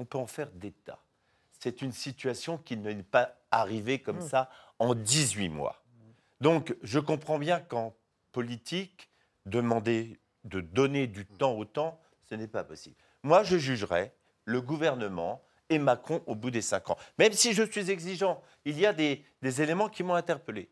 [0.00, 0.98] On peut en faire des tas.
[1.58, 4.28] C'est une situation qui n'est pas arrivée comme Mm.
[4.28, 5.84] ça en 18 mois.
[6.40, 7.94] Donc, je comprends bien qu'en
[8.32, 9.10] politique,
[9.44, 12.96] demander de donner du temps au temps, ce n'est pas possible.
[13.22, 14.14] Moi, je jugerais
[14.46, 16.96] le gouvernement et Macron au bout des cinq ans.
[17.18, 20.70] Même si je suis exigeant, il y a des, des éléments qui m'ont interpellé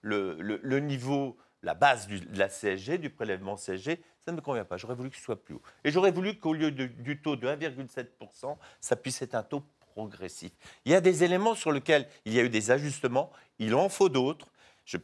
[0.00, 4.36] le, le- le niveau, la base du- de la CSG, du prélèvement CSG, ça ne
[4.36, 4.76] me convient pas.
[4.76, 5.62] J'aurais voulu que ce soit plus haut.
[5.84, 10.52] Et j'aurais voulu qu'au lieu du taux de 1,7%, ça puisse être un taux progressif.
[10.84, 13.88] Il y a des éléments sur lesquels il y a eu des ajustements, il en
[13.88, 14.48] faut d'autres.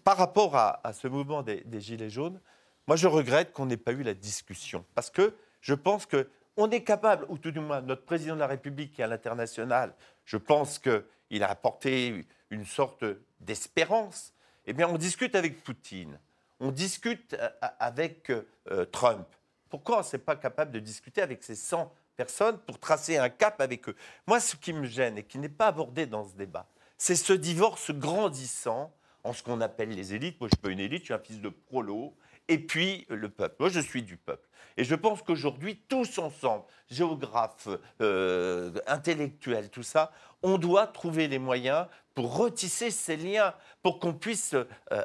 [0.05, 2.41] Par rapport à, ce mouvement des, des Gilets jaunes,
[2.87, 4.85] moi je regrette qu'on n'ait pas eu la discussion.
[4.95, 8.47] Parce que je pense qu'on est capable, ou tout du moins notre président de la
[8.47, 13.05] République qui est à l'international, je pense qu'il a apporté une sorte
[13.41, 14.33] d'espérance.
[14.67, 16.19] Eh bien, on discute avec Poutine,
[16.61, 19.27] on discute euh, avec euh, Trump.
[19.69, 23.61] Pourquoi on n'est pas capable de discuter avec ces 100 personnes pour tracer un cap
[23.61, 23.97] avec eux?
[24.27, 26.67] Moi, ce qui me gêne et qui n'est pas abordé dans ce débat,
[26.97, 28.93] c'est ce divorce grandissant
[29.25, 30.41] en ce qu'on appelle les élites.
[30.41, 32.15] Moi, je suis pas une élite, je suis un fils de prolo.
[32.51, 33.57] Et puis le peuple.
[33.59, 34.49] Moi, je suis du peuple.
[34.79, 37.69] Et je pense qu'aujourd'hui, tous ensemble, géographes,
[38.01, 44.15] euh, intellectuels, tout ça, on doit trouver les moyens pour retisser ces liens, pour qu'on
[44.15, 44.57] puisse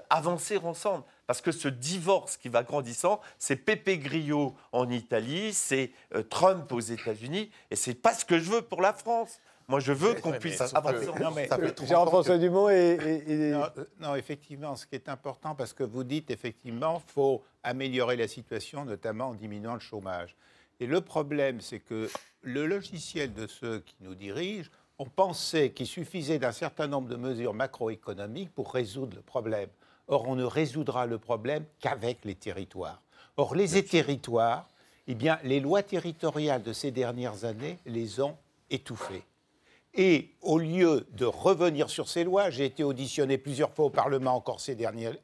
[0.09, 1.03] avancer ensemble.
[1.27, 6.71] Parce que ce divorce qui va grandissant, c'est Pepe Grillo en Italie, c'est euh, Trump
[6.71, 9.39] aux États-Unis, et c'est pas ce que je veux pour la France.
[9.69, 11.73] Moi, je veux qu'on puisse avancer Non, mais- ensemble.
[11.87, 15.83] Jean-François Dumont et, et- et- Non, euh, non, effectivement, ce qui est important, parce que
[15.83, 20.35] vous dites effectivement, il faut améliorer la situation, notamment en diminuant le chômage.
[20.81, 22.09] Et le problème, c'est que
[22.41, 27.15] le logiciel de ceux qui nous dirigent, on pensait qu'il suffisait d'un certain nombre de
[27.15, 29.69] mesures macroéconomiques pour résoudre le problème.
[30.07, 33.01] Or, on ne résoudra le problème qu'avec les territoires.
[33.37, 34.69] Or, les territoires,
[35.07, 38.37] eh bien, les lois territoriales de ces dernières années les ont
[38.69, 39.23] étouffées.
[39.93, 44.35] Et au lieu de revenir sur ces lois, j'ai été auditionné plusieurs fois au Parlement
[44.35, 45.15] encore ces dernières,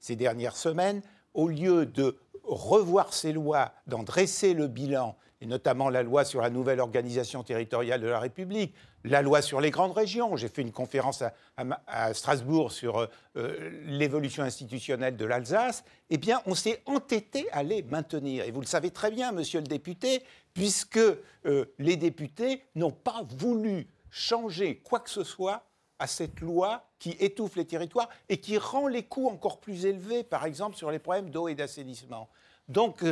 [0.00, 1.02] ces dernières semaines,
[1.34, 6.40] au lieu de revoir ces lois, d'en dresser le bilan, et notamment la loi sur
[6.40, 10.36] la nouvelle organisation territoriale de la République, la loi sur les grandes régions.
[10.36, 11.22] J'ai fait une conférence
[11.56, 15.84] à, Strasbourg sur euh, euh, l'évolution institutionnelle de l'Alsace.
[16.10, 18.44] Eh bien, on s'est entêté à les maintenir.
[18.44, 20.22] Et vous le savez très bien, monsieur le député,
[20.54, 25.64] puisque euh, les députés n'ont pas voulu changer quoi que ce soit
[25.98, 30.24] à cette loi qui étouffe les territoires et qui rend les coûts encore plus élevés,
[30.24, 32.28] par exemple sur les problèmes d'eau et d'assainissement.
[32.68, 33.04] Donc,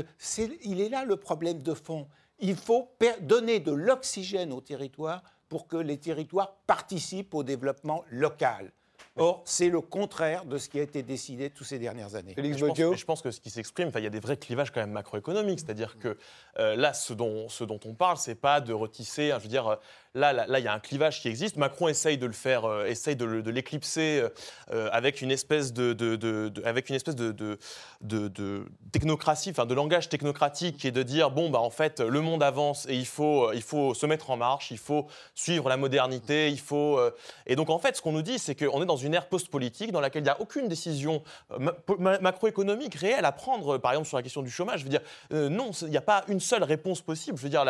[0.65, 2.09] il est là le problème de fond.
[2.39, 2.89] Il faut
[3.21, 8.73] donner de l'oxygène aux territoires pour que les territoires participent au développement local.
[9.17, 12.35] Or, c'est le contraire de ce qui a été décidé toutes ces dernières années.
[12.37, 14.37] Mais je, pense, je pense que ce qui s'exprime, enfin, il y a des vrais
[14.37, 15.61] clivages quand même macroéconomiques.
[15.61, 16.17] C'est-à-dire que
[16.59, 19.33] euh, là, ce dont, ce dont on parle, c'est pas de retisser.
[19.33, 19.77] hein, je veux dire, euh,
[20.15, 21.57] là, là, il y a un clivage qui existe.
[21.57, 24.29] Macron essaye de le faire, euh, essaye de, l'éclipser euh,
[24.73, 27.59] euh, avec une espèce de, avec une espèce de,
[28.93, 32.87] technocratie, enfin de langage technocratique, est de dire bon bah en fait le monde avance
[32.89, 36.61] et il faut, il faut se mettre en marche, il faut suivre la modernité, il
[36.61, 36.99] faut.
[37.47, 39.93] et donc en fait, ce qu'on nous dit, c'est qu'on est dans une ère post-politique
[39.93, 41.23] dans laquelle il n'y a aucune décision
[41.99, 44.81] macroéconomique réelle à prendre, par exemple sur la question du chômage.
[44.81, 47.37] Je veux dire, non, il n'y a pas une seule réponse possible.
[47.39, 47.65] Je veux dire,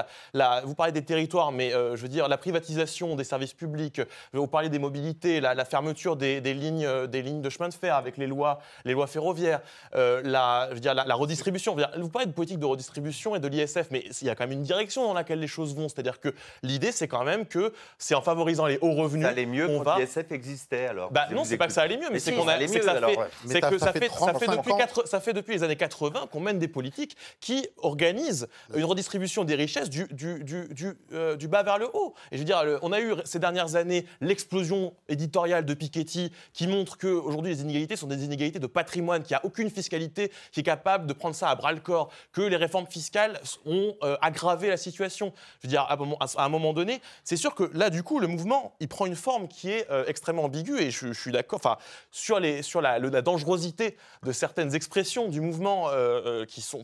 [0.65, 4.01] vous parlez des territoires, mais je veux dire, la privatisation des services publics,
[4.33, 7.69] vous parlez des mobilités, la, la fermeture des, des lignes, euh, des lignes de chemin
[7.69, 9.61] de fer avec les lois, les lois ferroviaires,
[9.95, 11.75] euh, la, je veux dire, la, la redistribution.
[11.77, 14.45] Dire, vous parlez de politique de redistribution et de l'ISF, mais il y a quand
[14.45, 15.89] même une direction dans laquelle les choses vont.
[15.89, 19.47] C'est-à-dire que l'idée, c'est quand même que c'est en favorisant les hauts revenus Ça allait
[19.47, 21.11] mieux qu'on quand va l'ISF existait alors.
[21.11, 22.93] bah, non, c'est pas que ça allait mieux, mais, c'est qu'on a, c'est que ça
[22.93, 23.27] alors, fait, ouais.
[23.45, 24.77] Mais c'est ça- que ça ça fait fait, 30, ça fait 35 depuis ans.
[24.77, 29.45] quatre- ça fait depuis les années 80 qu'on mène des politiques qui organisent une redistribution
[29.45, 32.15] des richesses du, du, du, du, euh, du bas vers le haut.
[32.31, 36.67] Et je veux dire, on a eu ces dernières années l'explosion éditoriale de Piketty qui
[36.67, 40.61] montre qu'aujourd'hui les inégalités sont des inégalités de patrimoine, qu'il n'y a aucune fiscalité qui
[40.61, 44.17] est capable de prendre ça à bras le corps, que les réformes fiscales ont euh,
[44.21, 45.33] aggravé la situation.
[45.61, 48.75] Je veux dire, à un moment, donné, c'est sûr que là, du coup, le mouvement,
[48.81, 51.79] il prend une forme qui est euh, extrêmement ambiguë et je, suis d'accord, enfin,
[52.11, 56.83] sur, les, sur la, dangerosité de certaines expressions du mouvement euh, qui sont,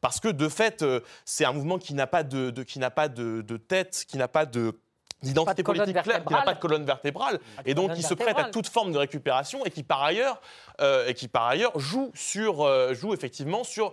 [0.00, 0.84] parce que de fait,
[1.24, 4.46] c'est un mouvement qui n'a pas de, qui n'a pas de tête, qui n'a pas
[4.46, 4.69] de
[5.22, 8.44] d'identité politique claire, qui n'a pas de colonne vertébrale, et donc qui se prête à
[8.44, 10.40] toute forme de récupération et qui par ailleurs,
[10.80, 13.92] euh, et qui par ailleurs joue sur, euh, joue effectivement sur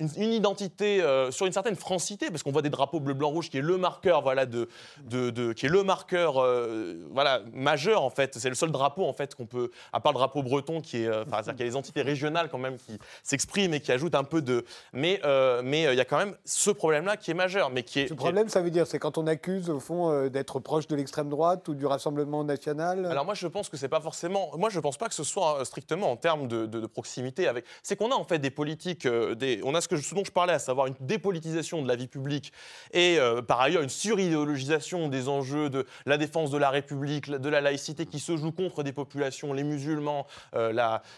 [0.00, 3.28] une, une identité, euh, sur une certaine francité, parce qu'on voit des drapeaux bleu, blanc,
[3.28, 4.68] rouge, qui est le marqueur, voilà, de,
[5.04, 8.36] de, de- qui est le marqueur, euh, voilà, majeur en fait.
[8.38, 11.06] C'est le seul drapeau en fait qu'on peut, à part le drapeau breton, qui est,
[11.06, 13.92] euh, enfin, c'est-à-dire qu'il y a des entités régionales quand même qui s'expriment et qui
[13.92, 15.20] ajoutent un peu de, mais,
[15.62, 18.10] mais il y a quand même ce problème-là qui est majeur, mais qui est.
[18.10, 21.28] Est- problème, ça veut dire, c'est quand on accuse, au fond, d'être proche de l'extrême
[21.28, 23.06] droite ou du Rassemblement national?
[23.06, 24.50] Alors moi je pense que c'est pas forcément.
[24.56, 27.64] Moi je pense pas que ce soit strictement en termes de, de- de proximité avec.
[27.82, 29.60] C'est qu'on a en fait des politiques, des...
[29.64, 32.08] on a ce, que, ce dont je parlais, à savoir une dépolitisation de la vie
[32.08, 32.52] publique
[32.92, 37.48] et euh, par ailleurs une suridéologisation des enjeux de la défense de la République, de
[37.48, 40.26] la laïcité qui se joue contre des populations, les musulmans.
[40.54, 40.72] euh.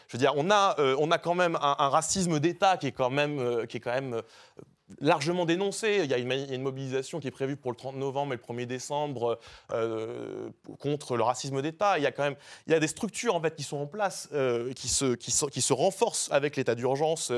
[0.08, 2.88] Je veux dire, on a, euh, on a quand même un, un racisme d'État qui
[2.88, 4.22] est quand même, qui est quand même
[5.00, 6.00] largement dénoncé.
[6.04, 7.96] Il y, a une, il y a une mobilisation qui est prévue pour le 30
[7.96, 9.38] novembre et le 1er décembre
[9.72, 11.98] euh, contre le racisme d'État.
[11.98, 13.86] Il y a quand même il y a des structures en fait qui sont en
[13.86, 17.32] place, euh, qui, se, qui, se, qui se renforcent avec l'état d'urgence,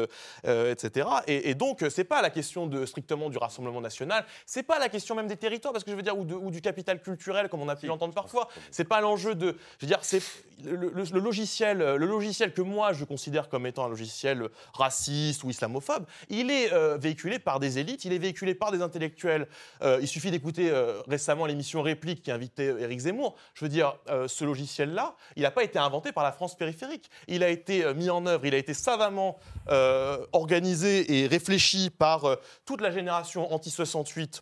[0.46, 1.08] euh, etc.
[1.26, 4.88] Et, et donc c'est pas la question de strictement du Rassemblement national, c'est pas la
[4.88, 7.48] question même des territoires parce que je veux dire ou, de- ou du capital culturel
[7.48, 8.48] comme on a pu l'entendre parfois.
[8.70, 10.22] C'est pas l'enjeu de, je veux dire, c'est
[10.64, 15.44] le, le- le logiciel, le logiciel que moi je considère comme étant un logiciel raciste
[15.44, 16.98] ou islamophobe, il est euh,
[17.38, 19.48] par des élites, il est véhiculé par des intellectuels.
[19.82, 23.36] Euh, il suffit d'écouter euh, récemment l'émission Réplique qui invitait Éric Zemmour.
[23.54, 27.10] Je veux dire, euh, ce logiciel-là, il n'a pas été inventé par la France périphérique.
[27.26, 29.38] Il a été euh, mis en œuvre, il a été savamment
[29.70, 34.40] euh, organisé et réfléchi par euh, toute la génération anti-68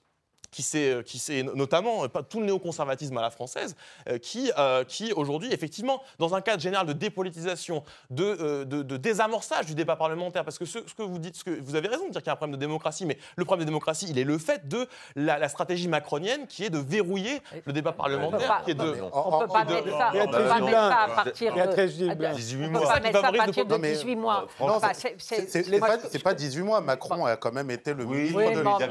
[0.57, 3.77] qui s'est, euh, qui s'est notamment euh, pas tout le néoconservatisme à la française,
[4.09, 8.83] euh, qui, euh, qui aujourd'hui, effectivement, dans un cadre général de dépolitisation, de, euh, de,
[8.83, 11.75] de désamorçage du débat parlementaire, parce que ce, ce que vous dites, ce que, vous
[11.75, 13.71] avez raison de dire qu'il y a un problème de démocratie, mais le problème de
[13.71, 17.73] démocratie, il est le fait de la, la stratégie macronienne qui est de verrouiller le
[17.75, 18.95] débat parlementaire, qui est de...
[19.13, 20.91] On ne peut pas mettre ça, on peut Béatrice pas mettre Gibelin.
[20.91, 21.57] ça à partir de...
[21.57, 22.31] Béatrice Gibelin.
[22.33, 22.93] On 18 peut mois.
[22.95, 24.47] pas mettre ça à partir de Non, mais- 18 mois.
[25.29, 26.81] C'est- pas, je- c'est pas 18 mois.
[26.81, 28.47] Macron a quand même été le ministre de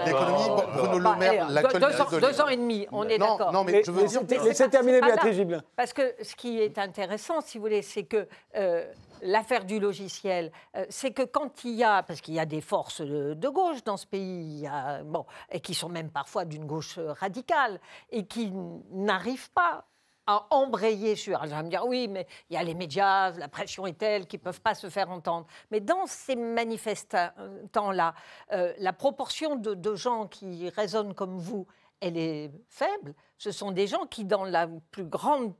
[0.05, 0.61] l'économie.
[0.75, 2.41] Bruno Le Maire, deux, ans, de deux l'économie.
[2.41, 3.51] ans et demi, on est d'accord.
[3.51, 4.43] non, mais je veux Mais- dire.
[4.43, 5.01] Laissez terminer.
[5.01, 5.61] Béatrice Gibelin.
[5.75, 8.85] Parce que ce qui est intéressant, si vous voulez, c'est que euh,
[9.21, 12.61] l'affaire du logiciel, euh, c'est que quand il y a, parce qu'il y a des
[12.61, 16.09] forces de, de gauche dans ce pays, il y a, bon, et qui sont même
[16.09, 17.79] parfois d'une gauche radicale,
[18.11, 18.51] et qui
[18.91, 19.85] n'arrivent pas
[20.27, 21.35] à embrayer sur.
[21.41, 23.97] Alors, je vais me dire, oui, mais il y a les médias, la pression est
[23.97, 25.47] telle qu'ils ne peuvent pas se faire entendre.
[25.71, 28.13] Mais dans ces manifestants-là,
[28.51, 31.67] euh, la proportion de, de gens qui raisonnent comme vous,
[31.99, 33.13] elle est faible.
[33.37, 35.53] Ce sont des gens qui, dans la plus grande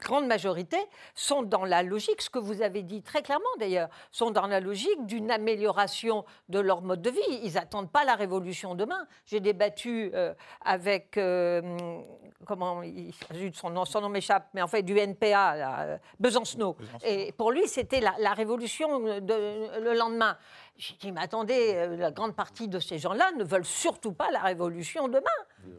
[0.00, 0.76] grande majorité
[1.14, 4.60] sont dans la logique, ce que vous avez dit très clairement d'ailleurs, sont dans la
[4.60, 7.20] logique d'une amélioration de leur mode de vie.
[7.42, 9.06] Ils n'attendent pas la révolution demain.
[9.26, 10.34] J'ai débattu euh,
[10.64, 11.62] avec, euh,
[12.46, 13.12] comment, il,
[13.54, 16.76] son nom, son nom m'échappe, mais en fait du NPA, là, Besancenot.
[17.04, 20.36] Et pour lui, c'était la, la révolution de- le lendemain.
[20.76, 24.30] J'ai dit, mais attendez, euh, la grande partie de ces gens-là ne veulent surtout pas
[24.30, 25.20] la révolution demain.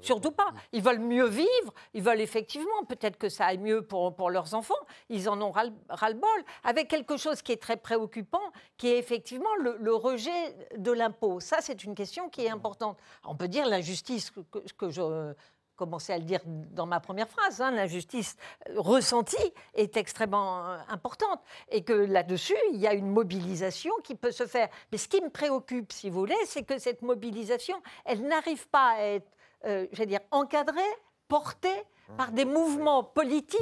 [0.01, 0.51] Surtout pas.
[0.71, 4.53] Ils veulent mieux vivre, ils veulent effectivement, peut-être que ça aille mieux pour, pour leurs
[4.53, 4.73] enfants,
[5.09, 8.41] ils en ont ras le- ras-le-bol, avec quelque chose qui est très préoccupant,
[8.77, 11.39] qui est effectivement le, le rejet de l'impôt.
[11.39, 12.97] Ça, c'est une question qui est importante.
[13.23, 14.39] On peut dire l'injustice que,
[14.77, 15.33] que- je
[15.75, 18.35] commençais à le dire dans ma première phrase, hein, l'injustice
[18.75, 24.31] ressentie est extrêmement euh, importante et que là-dessus, il y a une mobilisation qui peut
[24.31, 24.69] se faire.
[24.91, 28.91] Mais ce qui me préoccupe, si vous voulez, c'est que cette mobilisation, elle n'arrive pas
[28.97, 29.27] à être,
[29.65, 30.81] euh, j'allais dire, encadrée,
[31.27, 31.83] portée
[32.17, 33.59] par des mouvements politiques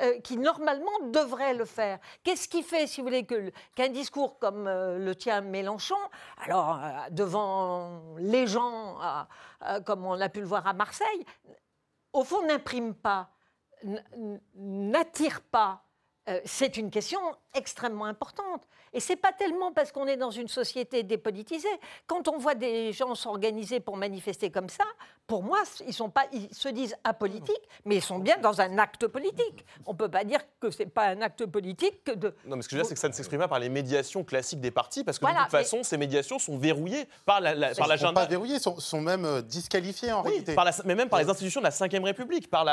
[0.00, 1.98] euh, qui normalement devraient le faire.
[2.22, 5.96] Qu'est-ce qui fait, si vous voulez, que qu'un discours comme euh, le tien, Mélenchon,
[6.44, 8.98] alors euh, devant les gens,
[9.86, 11.24] comme on a pu le voir à Marseille,
[12.12, 13.30] au fond n'imprime pas,
[14.54, 15.84] n'attire pas.
[16.44, 17.20] C'est une question
[17.54, 18.62] extrêmement importante.
[18.92, 21.68] Et c'est pas tellement parce qu'on est dans une société dépolitisée.
[22.06, 24.84] Quand on voit des gens s'organiser pour manifester comme ça,
[25.26, 28.78] pour moi, ils, sont pas, ils se disent apolitiques, mais ils sont bien dans un
[28.78, 29.64] acte politique.
[29.86, 32.34] On ne peut pas dire que ce n'est pas un acte politique que de...
[32.46, 33.68] Non, mais ce que je veux dire, c'est que ça ne s'exprime pas par les
[33.68, 37.74] médiations classiques des partis, parce que de toute façon, ces médiations sont verrouillées par l'agenda.
[37.80, 40.54] La, la, sont pas verrouillées, sont, sont même euh, disqualifiées en réalité.
[40.54, 42.64] Par la, mais même par les institutions de la Ve République, par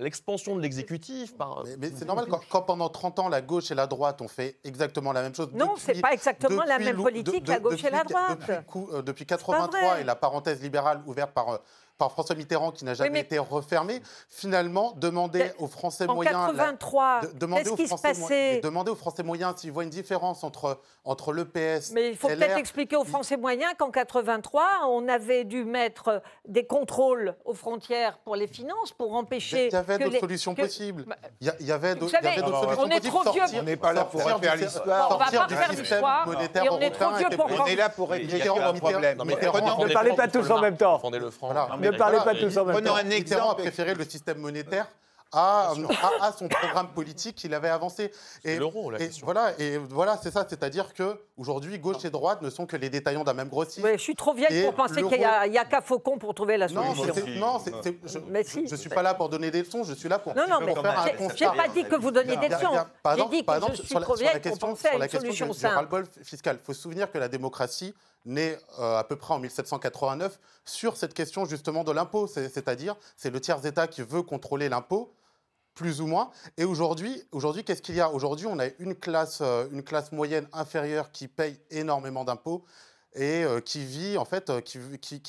[0.00, 1.36] l'expansion de l'exécutif.
[1.36, 1.64] Par...
[1.64, 4.28] Mais, mais c'est normal, quand, quand, pendant 30 ans, la gauche et la droite ont
[4.28, 5.50] fait exactement la même chose.
[5.52, 8.38] Non, c'est pas exactement la même politique, de, la gauche depuis, et la droite.
[8.40, 11.58] Depuis, euh, depuis 83 et la parenthèse libérale ouverte par euh,
[11.98, 16.34] par François Mitterrand qui n'a jamais oui, été refermé, finalement demander aux Français en moyens.
[16.34, 19.90] 83, de, demander, aux qui Français se passait demander aux Français moyens s'ils voient une
[19.90, 21.92] différence entre, entre le PS.
[21.92, 26.66] Mais il faut peut-être expliquer aux Français moyens qu'en 83, on avait dû mettre des
[26.66, 29.68] contrôles aux frontières pour les finances pour empêcher.
[29.68, 30.20] Il y avait d'autres les...
[30.20, 30.62] solutions que...
[30.62, 31.06] possibles.
[31.40, 33.42] Il y, avait d'autres solutions on est trop vieux.
[33.58, 35.08] on n'est pas là pour refaire l'histoire.
[35.10, 36.28] On va pas refaire l'histoire.
[36.62, 37.46] Et on est trop vieux pour.
[37.46, 39.18] On est là pour réfléchir au problème.
[39.18, 41.00] Ne parlez pas tous en même temps.
[41.90, 42.96] Ne parlez pas tous en même temps.
[42.96, 43.50] Un exemple.
[43.50, 44.86] a préféré le système monétaire
[45.32, 48.12] à, à, à, son programme politique qu'il avait avancé.
[48.44, 49.24] Et l'euro, la et question.
[49.26, 50.46] Voilà, et voilà, c'est ça.
[50.48, 53.84] C'est-à-dire que aujourd'hui, gauche et droite ne sont que les détaillants d'un même grossiste.
[53.84, 56.56] Oui, je suis trop vieille pour penser qu'il n'y a, a qu'à Faucon pour trouver
[56.56, 57.24] la non, solution.
[57.38, 60.18] Non, c'est, c'est, je ne suis pas là pour donner des leçons, je suis là
[60.18, 61.34] pour, non, non, pour mais faire un constat.
[61.36, 62.72] Je n'ai pas dit que vous donniez des leçons.
[63.16, 65.04] J'ai dit que je suis sur la, trop vieille sur la question, pour penser à
[65.04, 65.74] une solution du simple.
[65.74, 67.94] ras-le-bol fiscal, il faut se souvenir que la démocratie
[68.26, 73.30] naît euh, à peu près en 1789 sur cette question justement de l'impôt, c'est-à-dire c'est
[73.30, 75.14] le tiers État qui veut contrôler l'impôt
[75.74, 76.30] plus ou moins.
[76.56, 78.10] Et aujourd'hui, aujourd'hui qu'est-ce qu'il y a?
[78.10, 82.64] Aujourd'hui, on a une classe, euh, une classe moyenne inférieure qui paye énormément d'impôts
[83.14, 84.78] et euh, qui vit, en fait, qui,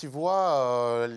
[0.07, 1.07] voit,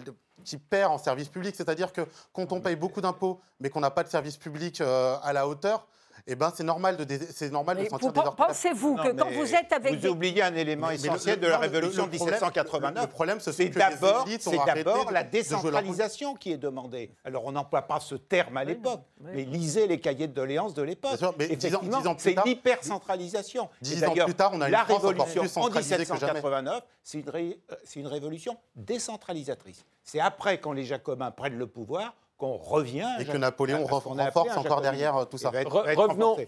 [0.44, 1.56] qui perd en service public.
[1.56, 2.02] C'est-à-dire que
[2.32, 5.88] quand on paye beaucoup d'impôts, mais qu'on n'a pas de service public à la hauteur,
[6.26, 9.54] eh ben, c'est normal de, dé- c'est normal de sentir des Pensez-vous que quand vous
[9.54, 10.08] êtes avec Vous des...
[10.08, 13.04] oubliez un élément Mais- mais essentiel le- de la révolution de problème- 1789.
[13.04, 17.12] le problème, ce sont c'est d'abord, c'est d'abord la décentralisation qui est demandée.
[17.24, 20.82] Alors on n'emploie pas ce terme à l'époque, mais lisez les cahiers de doléances de
[20.82, 21.18] l'époque.
[21.38, 23.68] Effectivement, c'est l'hypercentralisation.
[23.80, 26.32] dix ans d'ailleurs, plus tard, on a une la révolution plus en centralisée que jamais.
[26.40, 29.84] 1789, c'est une, ré- euh, c'est une révolution décentralisatrice.
[30.04, 33.06] C'est après, quand les Jacobins prennent le pouvoir, qu'on revient.
[33.20, 35.50] Et que Napoléon renforce encore derrière, euh, tout ça.
[35.54, 36.46] Être- Re- revenons- en Et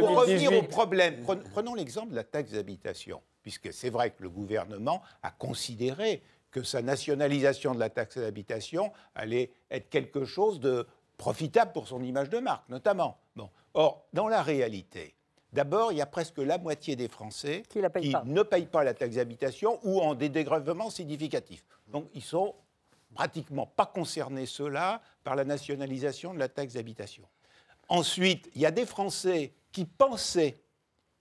[0.00, 0.58] pour revenir 2018.
[0.58, 5.00] au problème, prenons, prenons l'exemple de la taxe d'habitation, puisque c'est vrai que le gouvernement
[5.22, 10.86] a considéré que sa nationalisation de la taxe d'habitation allait être quelque chose de
[11.16, 13.16] profitable pour son image de marque, notamment.
[13.36, 13.48] Bon.
[13.74, 15.14] Or, dans la réalité,
[15.52, 19.16] d'abord, il y a presque la moitié des Français Qui ne payent pas la taxe
[19.16, 21.64] d'habitation ou en des dégrèvements significatifs.
[21.88, 22.54] Donc, ils sont
[23.14, 27.24] pratiquement pas concernés, ceux-là, par la nationalisation de la taxe d'habitation.
[27.88, 30.60] Ensuite, il y a des Français qui pensaient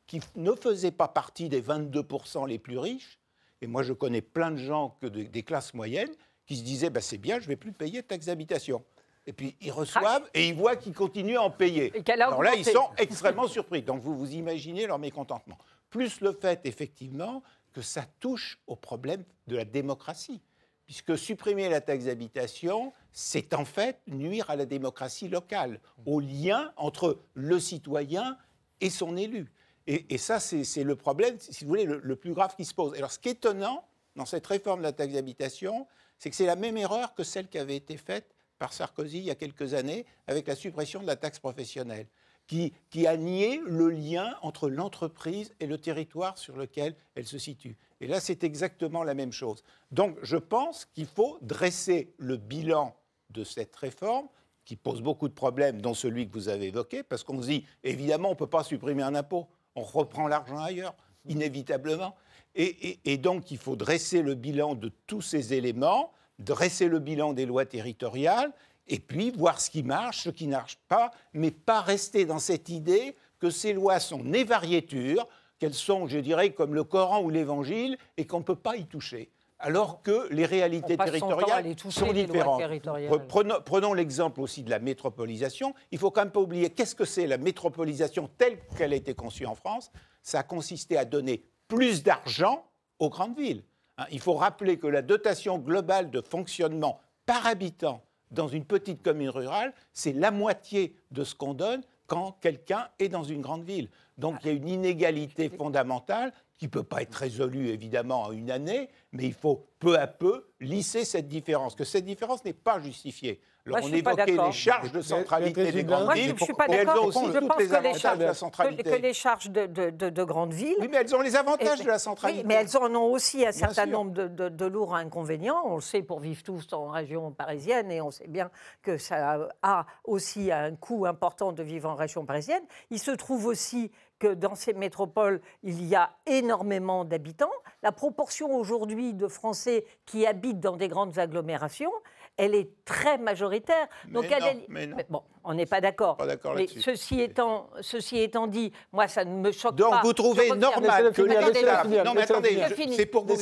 [0.06, 3.20] qui ne faisaient pas partie des 22% les plus riches,
[3.62, 6.14] et moi je connais plein de gens que de- des classes moyennes
[6.46, 8.86] qui se disaient bah, c'est bien, je ne vais plus payer de taxe d'habitation.
[9.26, 11.92] Et puis ils reçoivent et ils voient qu'ils continuent à en payer.
[11.94, 13.82] Et Alors là, ils sont extrêmement surpris.
[13.82, 15.58] Donc vous vous imaginez leur mécontentement.
[15.90, 20.40] Plus le fait, effectivement, que ça touche au problème de la démocratie.
[20.88, 26.72] Puisque supprimer la taxe d'habitation, c'est en fait nuire à la démocratie locale, au lien
[26.78, 28.38] entre le citoyen
[28.80, 29.52] et son élu.
[29.86, 32.94] Et, ça, c'est le problème, si vous voulez, le, plus grave qui se pose.
[32.98, 33.86] Alors, ce qui est étonnant
[34.18, 35.88] dans cette réforme de la taxe d'habitation,
[36.20, 39.24] c'est que c'est la même erreur que celle qui avait été faite par Sarkozy il
[39.24, 42.08] y a quelques années avec la suppression de la taxe professionnelle,
[42.48, 42.74] qui
[43.06, 47.78] a nié le lien entre l'entreprise et le territoire sur lequel elle se situe.
[48.00, 49.64] Et là, c'est exactement la même chose.
[49.92, 52.96] Donc, je pense qu'il faut dresser le bilan
[53.30, 54.28] de cette réforme
[54.66, 57.66] qui pose beaucoup de problèmes, dont celui que vous avez évoqué, parce qu'on se dit,
[57.84, 60.94] évidemment, on ne peut pas supprimer un impôt, on reprend l'argent ailleurs,
[61.26, 62.16] inévitablement.
[62.56, 67.46] Et, donc, il faut dresser le bilan de tous ces éléments, dresser le bilan des
[67.46, 68.52] lois territoriales,
[68.88, 72.40] et puis voir ce qui marche, ce qui ne marche pas, mais pas rester dans
[72.40, 75.28] cette idée que ces lois sont nées variétures,
[75.60, 78.86] qu'elles sont, je dirais, comme le Coran ou l'Évangile, et qu'on ne peut pas y
[78.86, 79.32] toucher.
[79.60, 82.60] Alors que les réalités territoriales les toucher, sont différentes.
[82.60, 83.12] territoriales.
[83.12, 85.74] Pre- Prenons, prenons l'exemple aussi de la métropolisation.
[85.92, 89.16] Il faut quand même pas oublier qu'est-ce que c'est la métropolisation telle qu'elle a été
[89.16, 89.92] conçue en France?
[90.22, 92.66] Ça a consisté à donner plus d'argent
[93.00, 93.64] aux grandes villes.
[93.98, 99.02] Hein, il faut rappeler que la dotation globale de fonctionnement par habitant dans une petite
[99.02, 103.64] commune rurale, c'est la moitié de ce qu'on donne quand quelqu'un est dans une grande
[103.64, 103.90] ville.
[104.18, 108.32] Donc il y a une inégalité fondamentale qui ne peut pas être résolu évidemment en
[108.32, 112.54] une année, mais il faut peu à peu lisser cette différence, que cette différence n'est
[112.54, 113.42] pas justifiée.
[113.76, 114.46] Alors, on suis pas évoquait d'accord.
[114.48, 116.96] les charges de centralité des grandes Moi, villes, je ne suis pas d'accord.
[116.96, 118.84] Je tous pense les que les avantages charges, de la centralité.
[118.84, 120.76] que les charges de, de- de- de grandes villes.
[120.80, 122.42] Oui, mais elles ont les avantages Et- de la centralité.
[122.42, 123.92] Oui, mais elles en ont aussi un certain sûr.
[123.92, 125.62] nombre de, de- de lourds inconvénients.
[125.66, 128.50] On le sait pour vivre tous en région parisienne et on sait bien
[128.82, 132.64] que ça a aussi un coût important de vivre en région parisienne.
[132.90, 137.52] Il se trouve aussi que dans ces métropoles, il y a énormément d'habitants.
[137.84, 141.92] La proportion aujourd'hui de Français qui habitent dans des grandes agglomérations,
[142.38, 143.88] elle est très majoritaire.
[144.08, 144.98] Mais elle non, est- mais non.
[145.10, 146.18] bon, on n'est pas d'accord.
[146.18, 150.02] d'accord Mais ceci étant, ceci étant dit, moi, ça ne me choque Donc pas.
[150.02, 151.84] vous Je trouvez normal que l'État...
[152.06, 152.62] Non mais attendez,
[152.96, 153.36] c'est pour vous.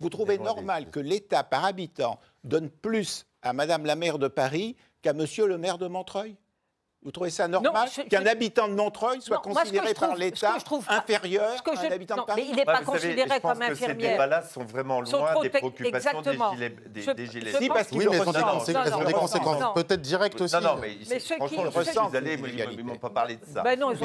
[0.00, 4.76] Vous trouvez normal que l'État par habitant donne plus à Madame la maire de Paris
[5.02, 6.36] qu'à Monsieur le maire de Montreuil?
[7.02, 10.64] Vous trouvez ça normal qu'un habitant de Montreuil soit Non, considéré par l'État que je
[10.66, 13.40] trouve- inférieur à un habitant non, de Paris mais il n'est pas savez, considéré je
[13.40, 16.50] pense comme que Ces débats-là sont vraiment loin des préoccupations exactement.
[16.50, 19.72] des gilets, des, Je- gilets parce qu'ils Oui, mais elles ont des conséquences- des Non,
[19.72, 20.54] peut-être directes aussi.
[20.56, 23.44] Non, non, mais, Mais ceux qui- franchement, des mais ils ne m'ont pas parlé de
[23.46, 23.62] ça.
[23.62, 23.98] Ben non, ils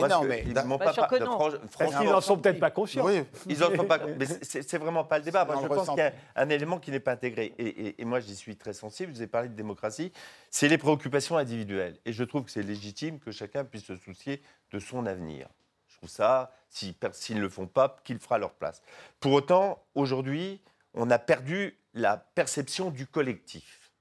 [0.45, 1.31] ils Bah, m'ont bien pas sûr par- que de- non.
[1.37, 3.05] franch- Parce franchement, qu'ils n'en sont peut-être pas conscients.
[3.49, 3.99] Ils en sont pas.
[4.17, 5.45] Mais c'est c'est vraiment pas le débat.
[5.61, 7.53] Je pense qu'il y a un élément qui n'est pas intégré.
[7.57, 9.11] Et moi, j'y suis très sensible.
[9.11, 10.13] Je vous ai parlé de démocratie.
[10.49, 11.97] C'est les préoccupations individuelles.
[12.05, 15.47] Et je trouve que c'est légitime que chacun puisse se soucier de son avenir.
[15.87, 18.81] Je trouve ça, si s'ils ne le font pas, qu'il fera leur place.
[19.19, 20.61] Pour autant, aujourd'hui,
[20.93, 23.91] on a perdu la perception du collectif.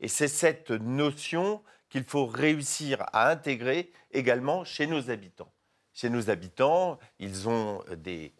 [0.00, 5.52] Et c'est cette notion qu'il faut réussir à intégrer également chez nos habitants.
[5.92, 8.34] Chez nos habitants, ils ont euh, des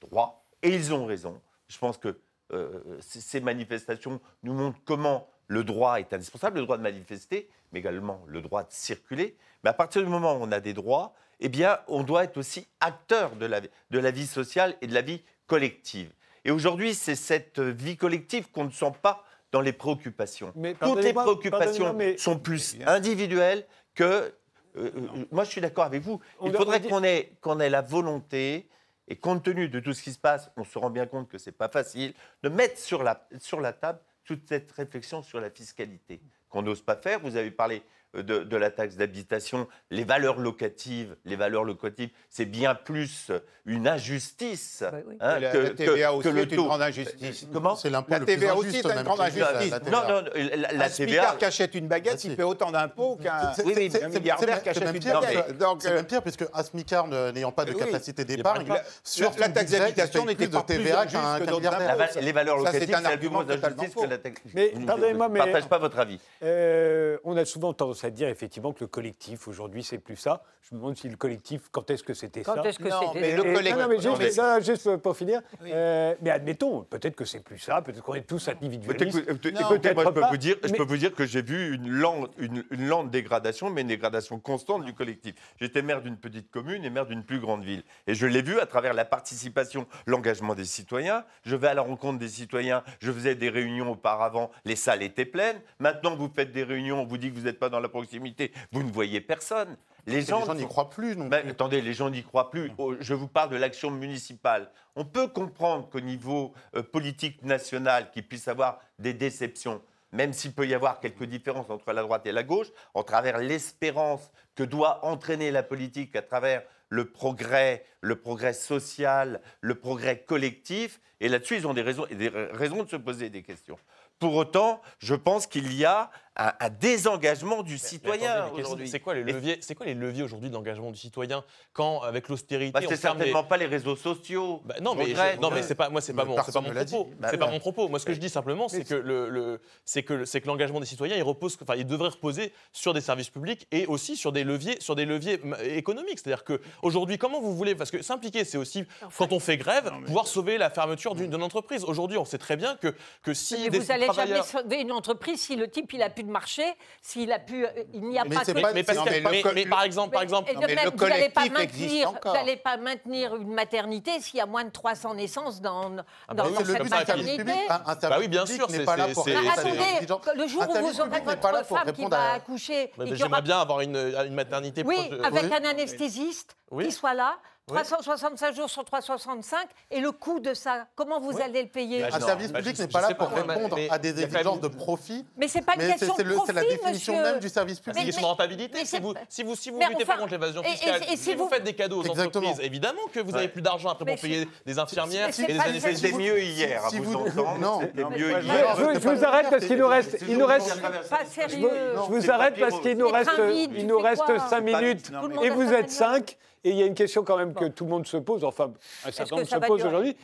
[0.00, 1.40] droits et ils ont raison.
[1.68, 2.20] Je pense que
[2.52, 7.80] euh, ces manifestations nous montrent comment le droit est indispensable, le droit de manifester, mais
[7.80, 9.36] également le droit de circuler.
[9.64, 12.36] Mais à partir du moment où on a des droits, eh bien, on doit être
[12.36, 16.12] aussi acteur de la, de la vie sociale et de la vie collective.
[16.44, 20.52] Et aujourd'hui, c'est cette vie collective qu'on ne sent pas dans les préoccupations.
[20.54, 24.04] Mais Toutes les préoccupations mais- sont plus individuelles que...
[24.04, 24.30] euh,
[24.76, 24.90] euh,
[25.32, 26.20] moi, je suis d'accord avec vous.
[26.44, 28.68] Il faudrait qu'on ait, qu'on ait la volonté,
[29.08, 31.38] et compte tenu de tout ce qui se passe, on se rend bien compte que
[31.38, 35.40] ce n'est pas facile, de mettre sur la, sur la table toute cette réflexion sur
[35.40, 36.20] la fiscalité
[36.50, 37.18] qu'on n'ose pas faire.
[37.20, 37.82] Vous avez parlé
[38.14, 41.16] de, de la taxe d'habitation, les valeurs locatives.
[41.24, 43.30] Les valeurs locatives, c'est bien plus
[43.66, 45.16] une injustice Bah oui.
[45.20, 46.64] hein, la- que, la TVA que- aussi que le est une taux.
[46.64, 47.46] grande injustice.
[47.52, 49.70] Comment C'est l'impôt La le plus TVA aussi est une grande injustice.
[49.70, 50.08] la Non, TVA.
[50.08, 50.90] non, la, la un TVA.
[50.90, 52.28] smicard qui achète une baguette, Ah, si.
[52.28, 55.54] il paie autant d'impôts qu'un Oui, un milliardaire qui achète une pire, baguette.
[55.80, 59.32] C'est euh, même pire, puisque un smicard ne- n'ayant pas de capacité d'épargne, La- sur
[59.38, 61.96] la taxe d'habitation n'était plus pas TVA injuste qu'un milliardaire.
[61.96, 64.18] La les valeurs c'est locatives, un c'est la plus argument grosse totalement injustice que la
[64.18, 64.40] taxe.
[64.54, 66.18] Mais Je ne pardonnez-moi, mais- partage pas votre avis.
[66.42, 70.42] Euh, on a souvent tendance à dire effectivement que le collectif aujourd'hui c'est plus ça.
[70.62, 73.00] Je me demande si le collectif, quand est-ce que c'était ça Quand est-ce que Non,
[73.06, 75.40] c'était mais le collectif- non, non, mais non, juste, mais- là, juste pour finir.
[75.64, 79.24] Euh, mais admettons, peut-être que c'est plus ça, peut-être qu'on est tous individualistes.
[79.24, 81.24] que- écoutez, Non, moi, je peut-être peux, pas, vous dire, je peux vous dire que
[81.24, 85.34] j'ai vu une lente, une, une lente dégradation, mais une dégradation constante du collectif.
[85.58, 87.82] J'étais maire d'une petite commune et maire d'une plus grande ville.
[88.06, 91.24] Et je l'ai vu à travers la participation, l'engagement des citoyens.
[91.44, 92.82] Je vais à la rencontre des citoyens.
[93.00, 95.60] Je faisais des réunions auparavant, les salles étaient pleines.
[95.78, 98.52] Maintenant, vous faites des réunions, on vous dit que vous n'êtes pas dans la proximité,
[98.72, 99.76] vous ne voyez personne.
[100.06, 101.50] Les gens, n'y sont- croient plus non ben, plus.
[101.50, 102.70] attendez, les gens n'y croient plus.
[102.78, 104.70] Oh, Je vous parle de l'action municipale.
[104.96, 109.82] On peut comprendre qu'au niveau euh, politique national, qu'il puisse avoir des déceptions,
[110.12, 113.36] même s'il peut y avoir quelques différences entre la droite et la gauche, en travers
[113.36, 120.20] l'espérance que doit entraîner la politique à travers le progrès, le progrès social, le progrès
[120.22, 121.00] collectif.
[121.20, 123.78] Et là-dessus, ils ont des raisons, des raisons de se poser des questions.
[124.18, 128.88] Pour autant, je pense qu'il y a un, un désengagement du Mais citoyen aujourd'hui.
[128.88, 132.28] C'est quoi les leviers C'est quoi les leviers aujourd'hui de l'engagement du citoyen quand avec
[132.28, 134.62] l'austérité Bah, on c'est ferme les- certainement pas les réseaux sociaux.
[134.64, 136.72] Bah, non, mais, je- non, mais c'est pas moi, c'est pas mon, c'est pas mon
[136.72, 137.10] propos.
[137.18, 137.52] Bah, c'est pas ouais.
[137.52, 137.88] mon propos.
[137.88, 140.80] Moi, ce que je dis simplement, c'est que le, le- c'est que c'est que l'engagement
[140.80, 144.32] des citoyens, il repose, enfin, il devrait reposer sur des services publics et aussi sur
[144.32, 146.18] des leviers, sur des leviers économiques.
[146.20, 148.84] C'est-à-dire que aujourd'hui, comment vous voulez, parce que s'impliquer, c'est aussi
[149.16, 151.84] quand on fait grève, pouvoir sauver la fermeture d'une d'une entreprise.
[151.84, 154.92] Aujourd'hui, on sait très bien que que si Mais des vous n'allez jamais sauver une
[154.92, 156.62] entreprise si le type il a plus de marché,
[157.02, 159.10] s'il a plus, euh, il n'y a Mais pas de pas- mais, parce Non, que-
[159.10, 159.20] mais
[159.54, 162.32] mais- par exemple, par exemple, de Non, mais même, le vous n'allez pas maintenir, encore.
[162.32, 165.96] vous n'allez pas maintenir une maternité s'il y a moins de 300 naissances dans, dans,
[165.96, 167.36] bah dans oui, cette maternité.
[167.38, 167.54] public.
[167.68, 170.46] Un, un service Bah oui, bien sûr, n'est c'est- pas là pour attendez, que le
[170.46, 173.80] jour où vous aurez votre pour femme qui répondre va à- accoucher, j'aimerais bien avoir
[173.80, 177.36] une, une maternité oui, de- avec un anesthésiste qui soit là,
[177.68, 182.20] 365 jours sur 365 et le coût de ça, comment vous allez le payer Un
[182.20, 185.24] service public n'est pas là pour répondre à des exigences de profit.
[185.36, 188.00] Mais c'est pas une question de profit, C'est la définition même du service C'est public.
[188.00, 188.78] une question de rentabilité.
[188.80, 191.34] Si c'est- vous, si vous, si vous Mais luttez pas contre l'évasion fiscale, et si
[191.34, 194.48] vous, faites des cadeaux aux entreprises, évidemment que vous avez plus d'argent après pour payer
[194.66, 196.04] des infirmières c'est et des anesthésistes.
[196.06, 197.58] C'était mieux hier, à Si vous entendre.
[197.60, 197.80] non.
[198.10, 198.76] Mieux hier.
[198.76, 201.68] je- vous arrête parce qu'il nous reste, il nous reste, Pas je sérieux.
[201.96, 204.38] vous, je vous arrête parce qu'il nous Les reste, trains vides, il nous reste quoi
[204.38, 205.10] 5 minutes
[205.42, 205.88] et vous êtes bagnole.
[205.90, 208.44] 5 et il y a une question quand même que tout le monde se pose,
[208.44, 208.72] enfin
[209.04, 210.16] un certain nombre se pose aujourd'hui.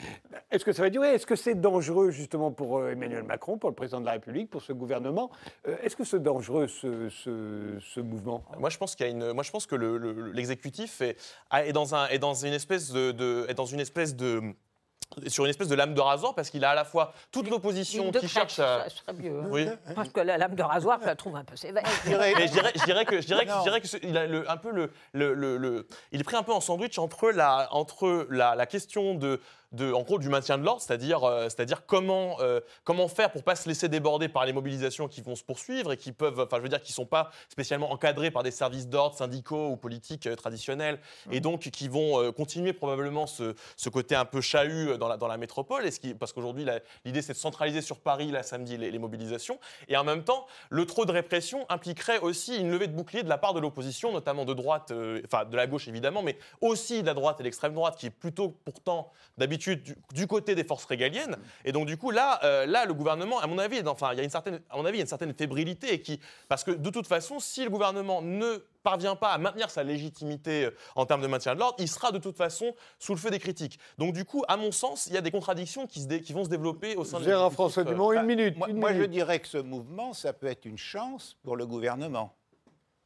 [0.50, 1.14] Est-ce que ça va durer?
[1.14, 4.50] Est-ce que c'est dangereux justement pour euh, Emmanuel Macron, pour le président de la République,
[4.50, 5.30] pour ce gouvernement?
[5.68, 8.42] Euh, Est-ce que c'est dangereux ce, ce- ce mouvement?
[8.58, 9.32] Moi, je pense qu'il y a une.
[9.32, 11.16] Moi, je pense que le- le- l'exécutif est,
[11.52, 14.40] est dans un est dans une espèce de, de- est dans une espèce de
[15.28, 18.10] sur une espèce de lame de rasoir parce qu'il a à la fois toute l'opposition
[18.10, 18.84] qui cherche à.
[18.84, 19.40] ça serait mieux.
[19.40, 19.46] hein.
[19.50, 19.66] Oui.
[19.94, 21.82] Parce que la lame de rasoir, je la trouve un peu sévère.
[22.06, 23.62] Mais je dirais, je dirais que, je dirais que, je Non.
[23.62, 26.36] dirais que ce- il a le- un peu le, le- le- le- il est pris
[26.36, 29.40] un peu en sandwich entre la, entre la, la question de,
[29.74, 33.42] de, en gros, du maintien de l'ordre, c'est-à-dire, euh, c'est-à-dire comment, euh, comment faire pour
[33.42, 36.56] pas se laisser déborder par les mobilisations qui vont se poursuivre et qui peuvent, enfin,
[36.58, 40.26] je veux dire, qui sont pas spécialement encadrés par des services d'ordre syndicaux ou politiques
[40.26, 40.98] euh, traditionnels
[41.30, 45.26] et donc qui vont continuer probablement ce, ce côté un peu chahut dans la, dans
[45.26, 45.86] la métropole.
[45.86, 46.66] Et ce qui, parce qu'aujourd'hui,
[47.04, 49.58] l'idée, c'est de centraliser sur Paris, là, samedi, les, les mobilisations.
[49.88, 53.28] Et en même temps, le trop de répression impliquerait aussi une levée de bouclier de
[53.28, 54.92] la part de l'opposition, notamment de droite,
[55.24, 58.10] enfin de la gauche évidemment, mais aussi de la droite et l'extrême droite, qui est
[58.10, 61.36] plutôt pourtant d'habitude du, du côté des forces régaliennes.
[61.64, 64.20] Et donc du coup là, euh, là le gouvernement, à mon avis, enfin il y
[64.20, 66.70] a une certaine, à mon avis, il y a une certaine fébrilité, qui, parce que
[66.70, 71.06] de toute façon, si le gouvernement ne parvient pas à maintenir sa légitimité euh, en
[71.06, 73.78] termes de maintien de l'ordre, il sera de toute façon sous le feu des critiques.
[73.98, 76.32] Donc du coup, à mon sens, il y a des contradictions qui, se dé- qui
[76.34, 78.56] vont se développer au sein de Gérard François euh, Dumont, une Bah, minute.
[78.58, 81.66] Moi, une moi, je dirais que ce mouvement, ça peut être une chance pour le
[81.66, 82.34] gouvernement.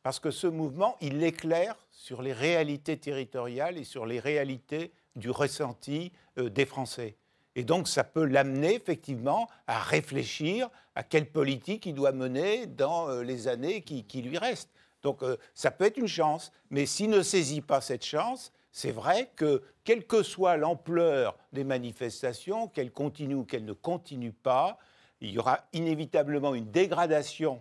[0.03, 5.31] Parce que ce mouvement, il éclaire sur les réalités territoriales et sur les réalités du
[5.31, 7.17] ressenti euh, des Français.
[7.55, 13.09] Et donc, ça peut l'amener effectivement à réfléchir à quelle politique il doit mener dans
[13.09, 14.71] euh, les années qui, lui restent.
[15.03, 16.53] Donc, euh, ça peut être une chance.
[16.71, 21.65] Mais s'il ne saisit pas cette chance, c'est vrai que, quelle que soit l'ampleur des
[21.65, 24.79] manifestations, qu'elles continuent ou qu'elles ne continuent pas,
[25.21, 27.61] il y aura inévitablement une dégradation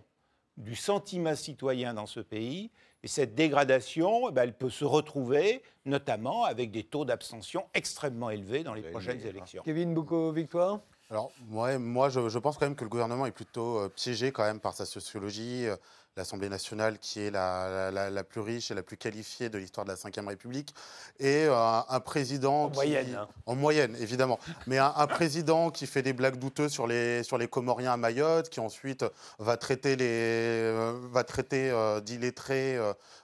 [0.58, 2.70] du sentiment citoyen dans ce pays.
[3.04, 8.30] Et cette dégradation, eh ben, elle peut se retrouver notamment avec des taux d'abstention extrêmement
[8.30, 9.64] élevés dans les prochaines élections.
[9.64, 10.80] Kevin Boucaud, victoire?
[11.10, 14.32] Alors, ouais, moi, je, je pense quand même que le gouvernement est plutôt euh, piégé
[14.34, 15.66] quand même par sa sociologie.
[15.66, 15.78] Euh,
[16.18, 19.58] L'Assemblée nationale, qui est la, la- la- la plus riche et la plus qualifiée de
[19.60, 20.74] l'histoire de la Ve République,
[21.20, 22.64] et euh, un président...
[22.64, 23.28] En qui- moyenne, hein.
[23.46, 24.40] En moyenne, évidemment.
[24.66, 27.98] Mais un, un président qui fait des blagues douteuses sur les, sur les Comoriens à
[27.98, 29.06] Mayotte, qui ensuite
[29.38, 32.80] va traiter, les, euh, va traiter euh, d'illettrés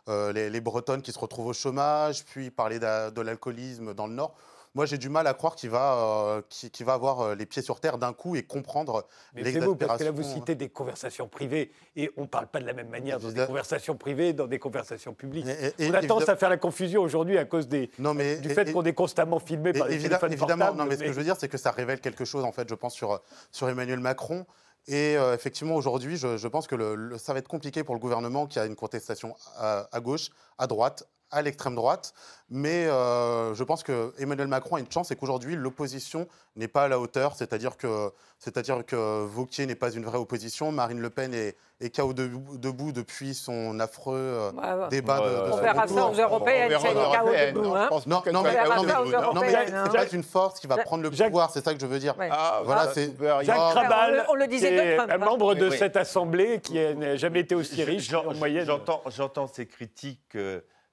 [0.08, 4.36] les, les Bretonnes qui se retrouvent au chômage, puis parler de l'alcoolisme dans le Nord.
[4.76, 5.94] Moi, j'ai du mal à croire qu'il va,
[6.36, 6.42] euh,
[6.82, 9.06] va avoir euh, les pieds sur terre d'un coup et comprendre
[9.36, 10.36] Mais c'est vous, parce que là, vous l'exaspération.
[10.42, 13.46] citez des conversations privées et on ne parle pas de la même manière dans des
[13.46, 15.46] conversations privées dans des conversations publiques.
[15.48, 18.38] Et- et- on a tendance à faire la confusion aujourd'hui à cause des, Non, mais,
[18.38, 21.18] du fait qu'on est constamment filmé par les évidemment, évidemment, non, mais ce que je
[21.18, 23.22] veux dire, c'est que ça révèle quelque chose, en fait, je pense, sur,
[23.52, 24.46] sur Emmanuel Macron.
[24.88, 27.94] Et euh, effectivement, aujourd'hui, je, je pense que le- le- ça va être compliqué pour
[27.96, 32.14] le gouvernement qui a une contestation à, à gauche, à droite, à l'extrême droite.
[32.50, 36.84] Mais euh, je pense que Emmanuel Macron a une chance et qu'aujourd'hui, l'opposition n'est pas
[36.84, 37.34] à la hauteur.
[37.36, 40.72] C'est-à-dire que, c'est-à-dire que Vauquier n'est pas une vraie opposition.
[40.72, 44.90] Marine Le Pen est, est KO debout, debout depuis son affreux euh, Ouais, ouais.
[44.90, 46.12] débat de, de On second verra ça tour.
[46.12, 47.66] aux européennes, verra c'est aux les chaos européennes, debout.
[47.66, 47.90] non, hein.
[48.06, 49.22] Non, mais, non, non.
[49.22, 49.84] européennes, hein.
[49.92, 52.00] c'est pas une force qui va prendre le Jacques- pouvoir, c'est ça que je veux
[52.00, 52.14] dire.
[52.20, 55.18] Ah, Voilà, voilà, c'est- Jacques Krabal, on le disait un hein.
[55.18, 58.66] membre de cette assemblée qui n'a jamais été aussi riche en moyenne.
[58.68, 60.38] J'entends, j'entends ces critiques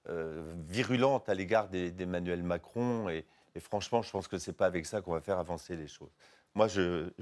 [0.09, 3.25] euh, virulentes à l'égard d'Emmanuel Macron et,
[3.59, 6.13] franchement, je pense que c'est pas avec ça qu'on va faire avancer les choses.
[6.55, 7.15] Moi, le,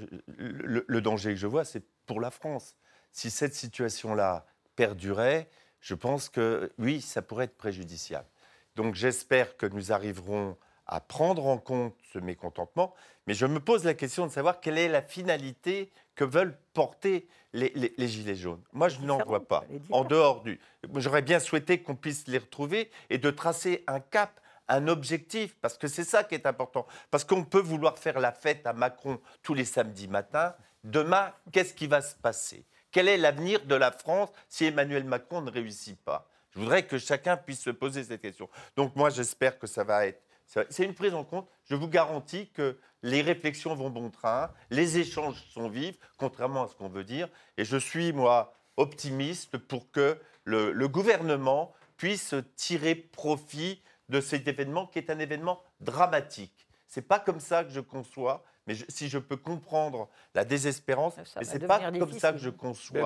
[0.87, 2.75] le danger que je vois, c'est pour la France.
[3.11, 5.49] Si cette situation-là perdurait,
[5.79, 8.27] je pense que oui, ça pourrait être préjudiciable.
[8.75, 12.95] Donc j'espère que nous arriverons à prendre en compte ce mécontentement,
[13.27, 17.29] mais je me pose la question de savoir quelle est la finalité que veulent porter
[17.53, 18.61] les, les- les Gilets jaunes.
[18.73, 19.63] Moi, je n'en vois pas.
[19.89, 20.59] En dehors du...
[20.97, 25.77] J'aurais bien souhaité qu'on puisse les retrouver et de tracer un cap, un objectif, parce
[25.77, 26.85] que c'est ça qui est important.
[27.09, 30.53] Parce qu'on peut vouloir faire la fête à Macron tous les samedis matins.
[30.83, 32.65] Demain, qu'est-ce qui va se passer?
[32.91, 36.27] Quel est l'avenir de la France si Emmanuel Macron ne réussit pas?
[36.51, 38.49] Je voudrais que chacun puisse se poser cette question.
[38.75, 40.21] Donc moi, j'espère que ça va être...
[40.69, 41.47] C'est une prise en compte.
[41.69, 46.67] Je vous garantis que les réflexions vont bon train, les échanges sont vifs, contrairement à
[46.67, 47.29] ce qu'on veut dire.
[47.57, 54.47] Et je suis, moi, optimiste pour que le, le gouvernement puisse tirer profit de cet
[54.47, 56.67] événement qui est un événement dramatique.
[56.87, 61.15] C'est pas comme ça que je conçois, mais je- si je peux comprendre la désespérance,
[61.15, 63.01] Ça mais c'est pas comme ça que je conçois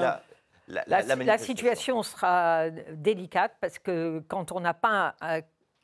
[0.00, 0.22] la,
[0.68, 5.14] la- La, situation sera délicate parce que quand on n'a pas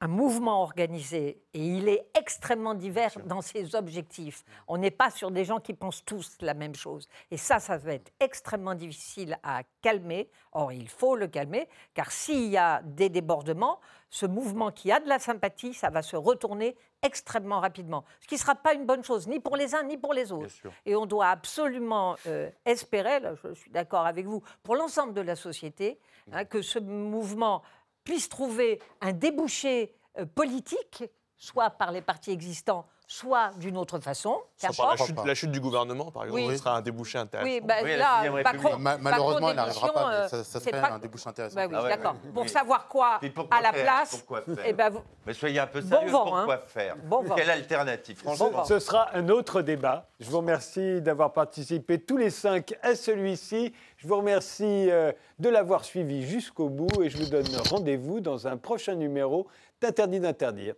[0.03, 5.31] un, mouvement organisé, et il est extrêmement divers dans ses objectifs, on n'est pas sur
[5.31, 7.09] des gens qui pensent tous la même chose.
[7.31, 10.29] Et ça, ça va être extrêmement difficile à calmer.
[10.53, 13.81] Or, il faut le calmer, car s'il y a des débordements,
[14.11, 18.05] ce mouvement qui a de la sympathie, ça va se retourner extrêmement rapidement.
[18.21, 20.33] Ce qui ne sera pas une bonne chose, ni pour les uns, ni pour les
[20.33, 20.53] autres.
[20.87, 25.21] Et on doit absolument euh, espérer, là, je suis d'accord avec vous, pour l'ensemble de
[25.21, 25.99] la société,
[26.33, 27.63] hein, que ce mouvement
[28.05, 31.05] puisse trouver un débouché euh, politique,
[31.43, 34.41] soit par les partis existants, soit d'une autre façon.
[34.57, 36.57] Soit par la chute, la chute du gouvernement, par exemple, Oui.
[36.57, 37.51] sera un débouché intéressant.
[37.51, 40.71] Oui, bah, là, Macron, Ma- malheureusement, Macron il n'arrivera pas, mais ça, euh, ça c'est
[40.71, 41.57] serait pas- un débouché intéressant.
[41.57, 42.13] Bah oui, Ah ouais, d'accord.
[42.25, 42.31] ouais.
[42.33, 42.49] Pour Oui.
[42.49, 44.43] savoir quoi Mais pourquoi à la faire place, Pourquoi
[44.77, 46.61] faire vous- Mais soyez un peu Bon sérieux, vent, pourquoi hein.
[46.69, 47.35] faire Bon vent.
[47.35, 50.07] Quelle alternative Franchement, Ce sera un autre débat.
[50.21, 53.75] Je vous remercie d'avoir participé tous les cinq à celui-ci.
[53.97, 58.47] Je vous remercie euh, de l'avoir suivi jusqu'au bout et je vous donne rendez-vous dans
[58.47, 59.49] un prochain numéro
[59.81, 60.75] d'Interdit d'interdire.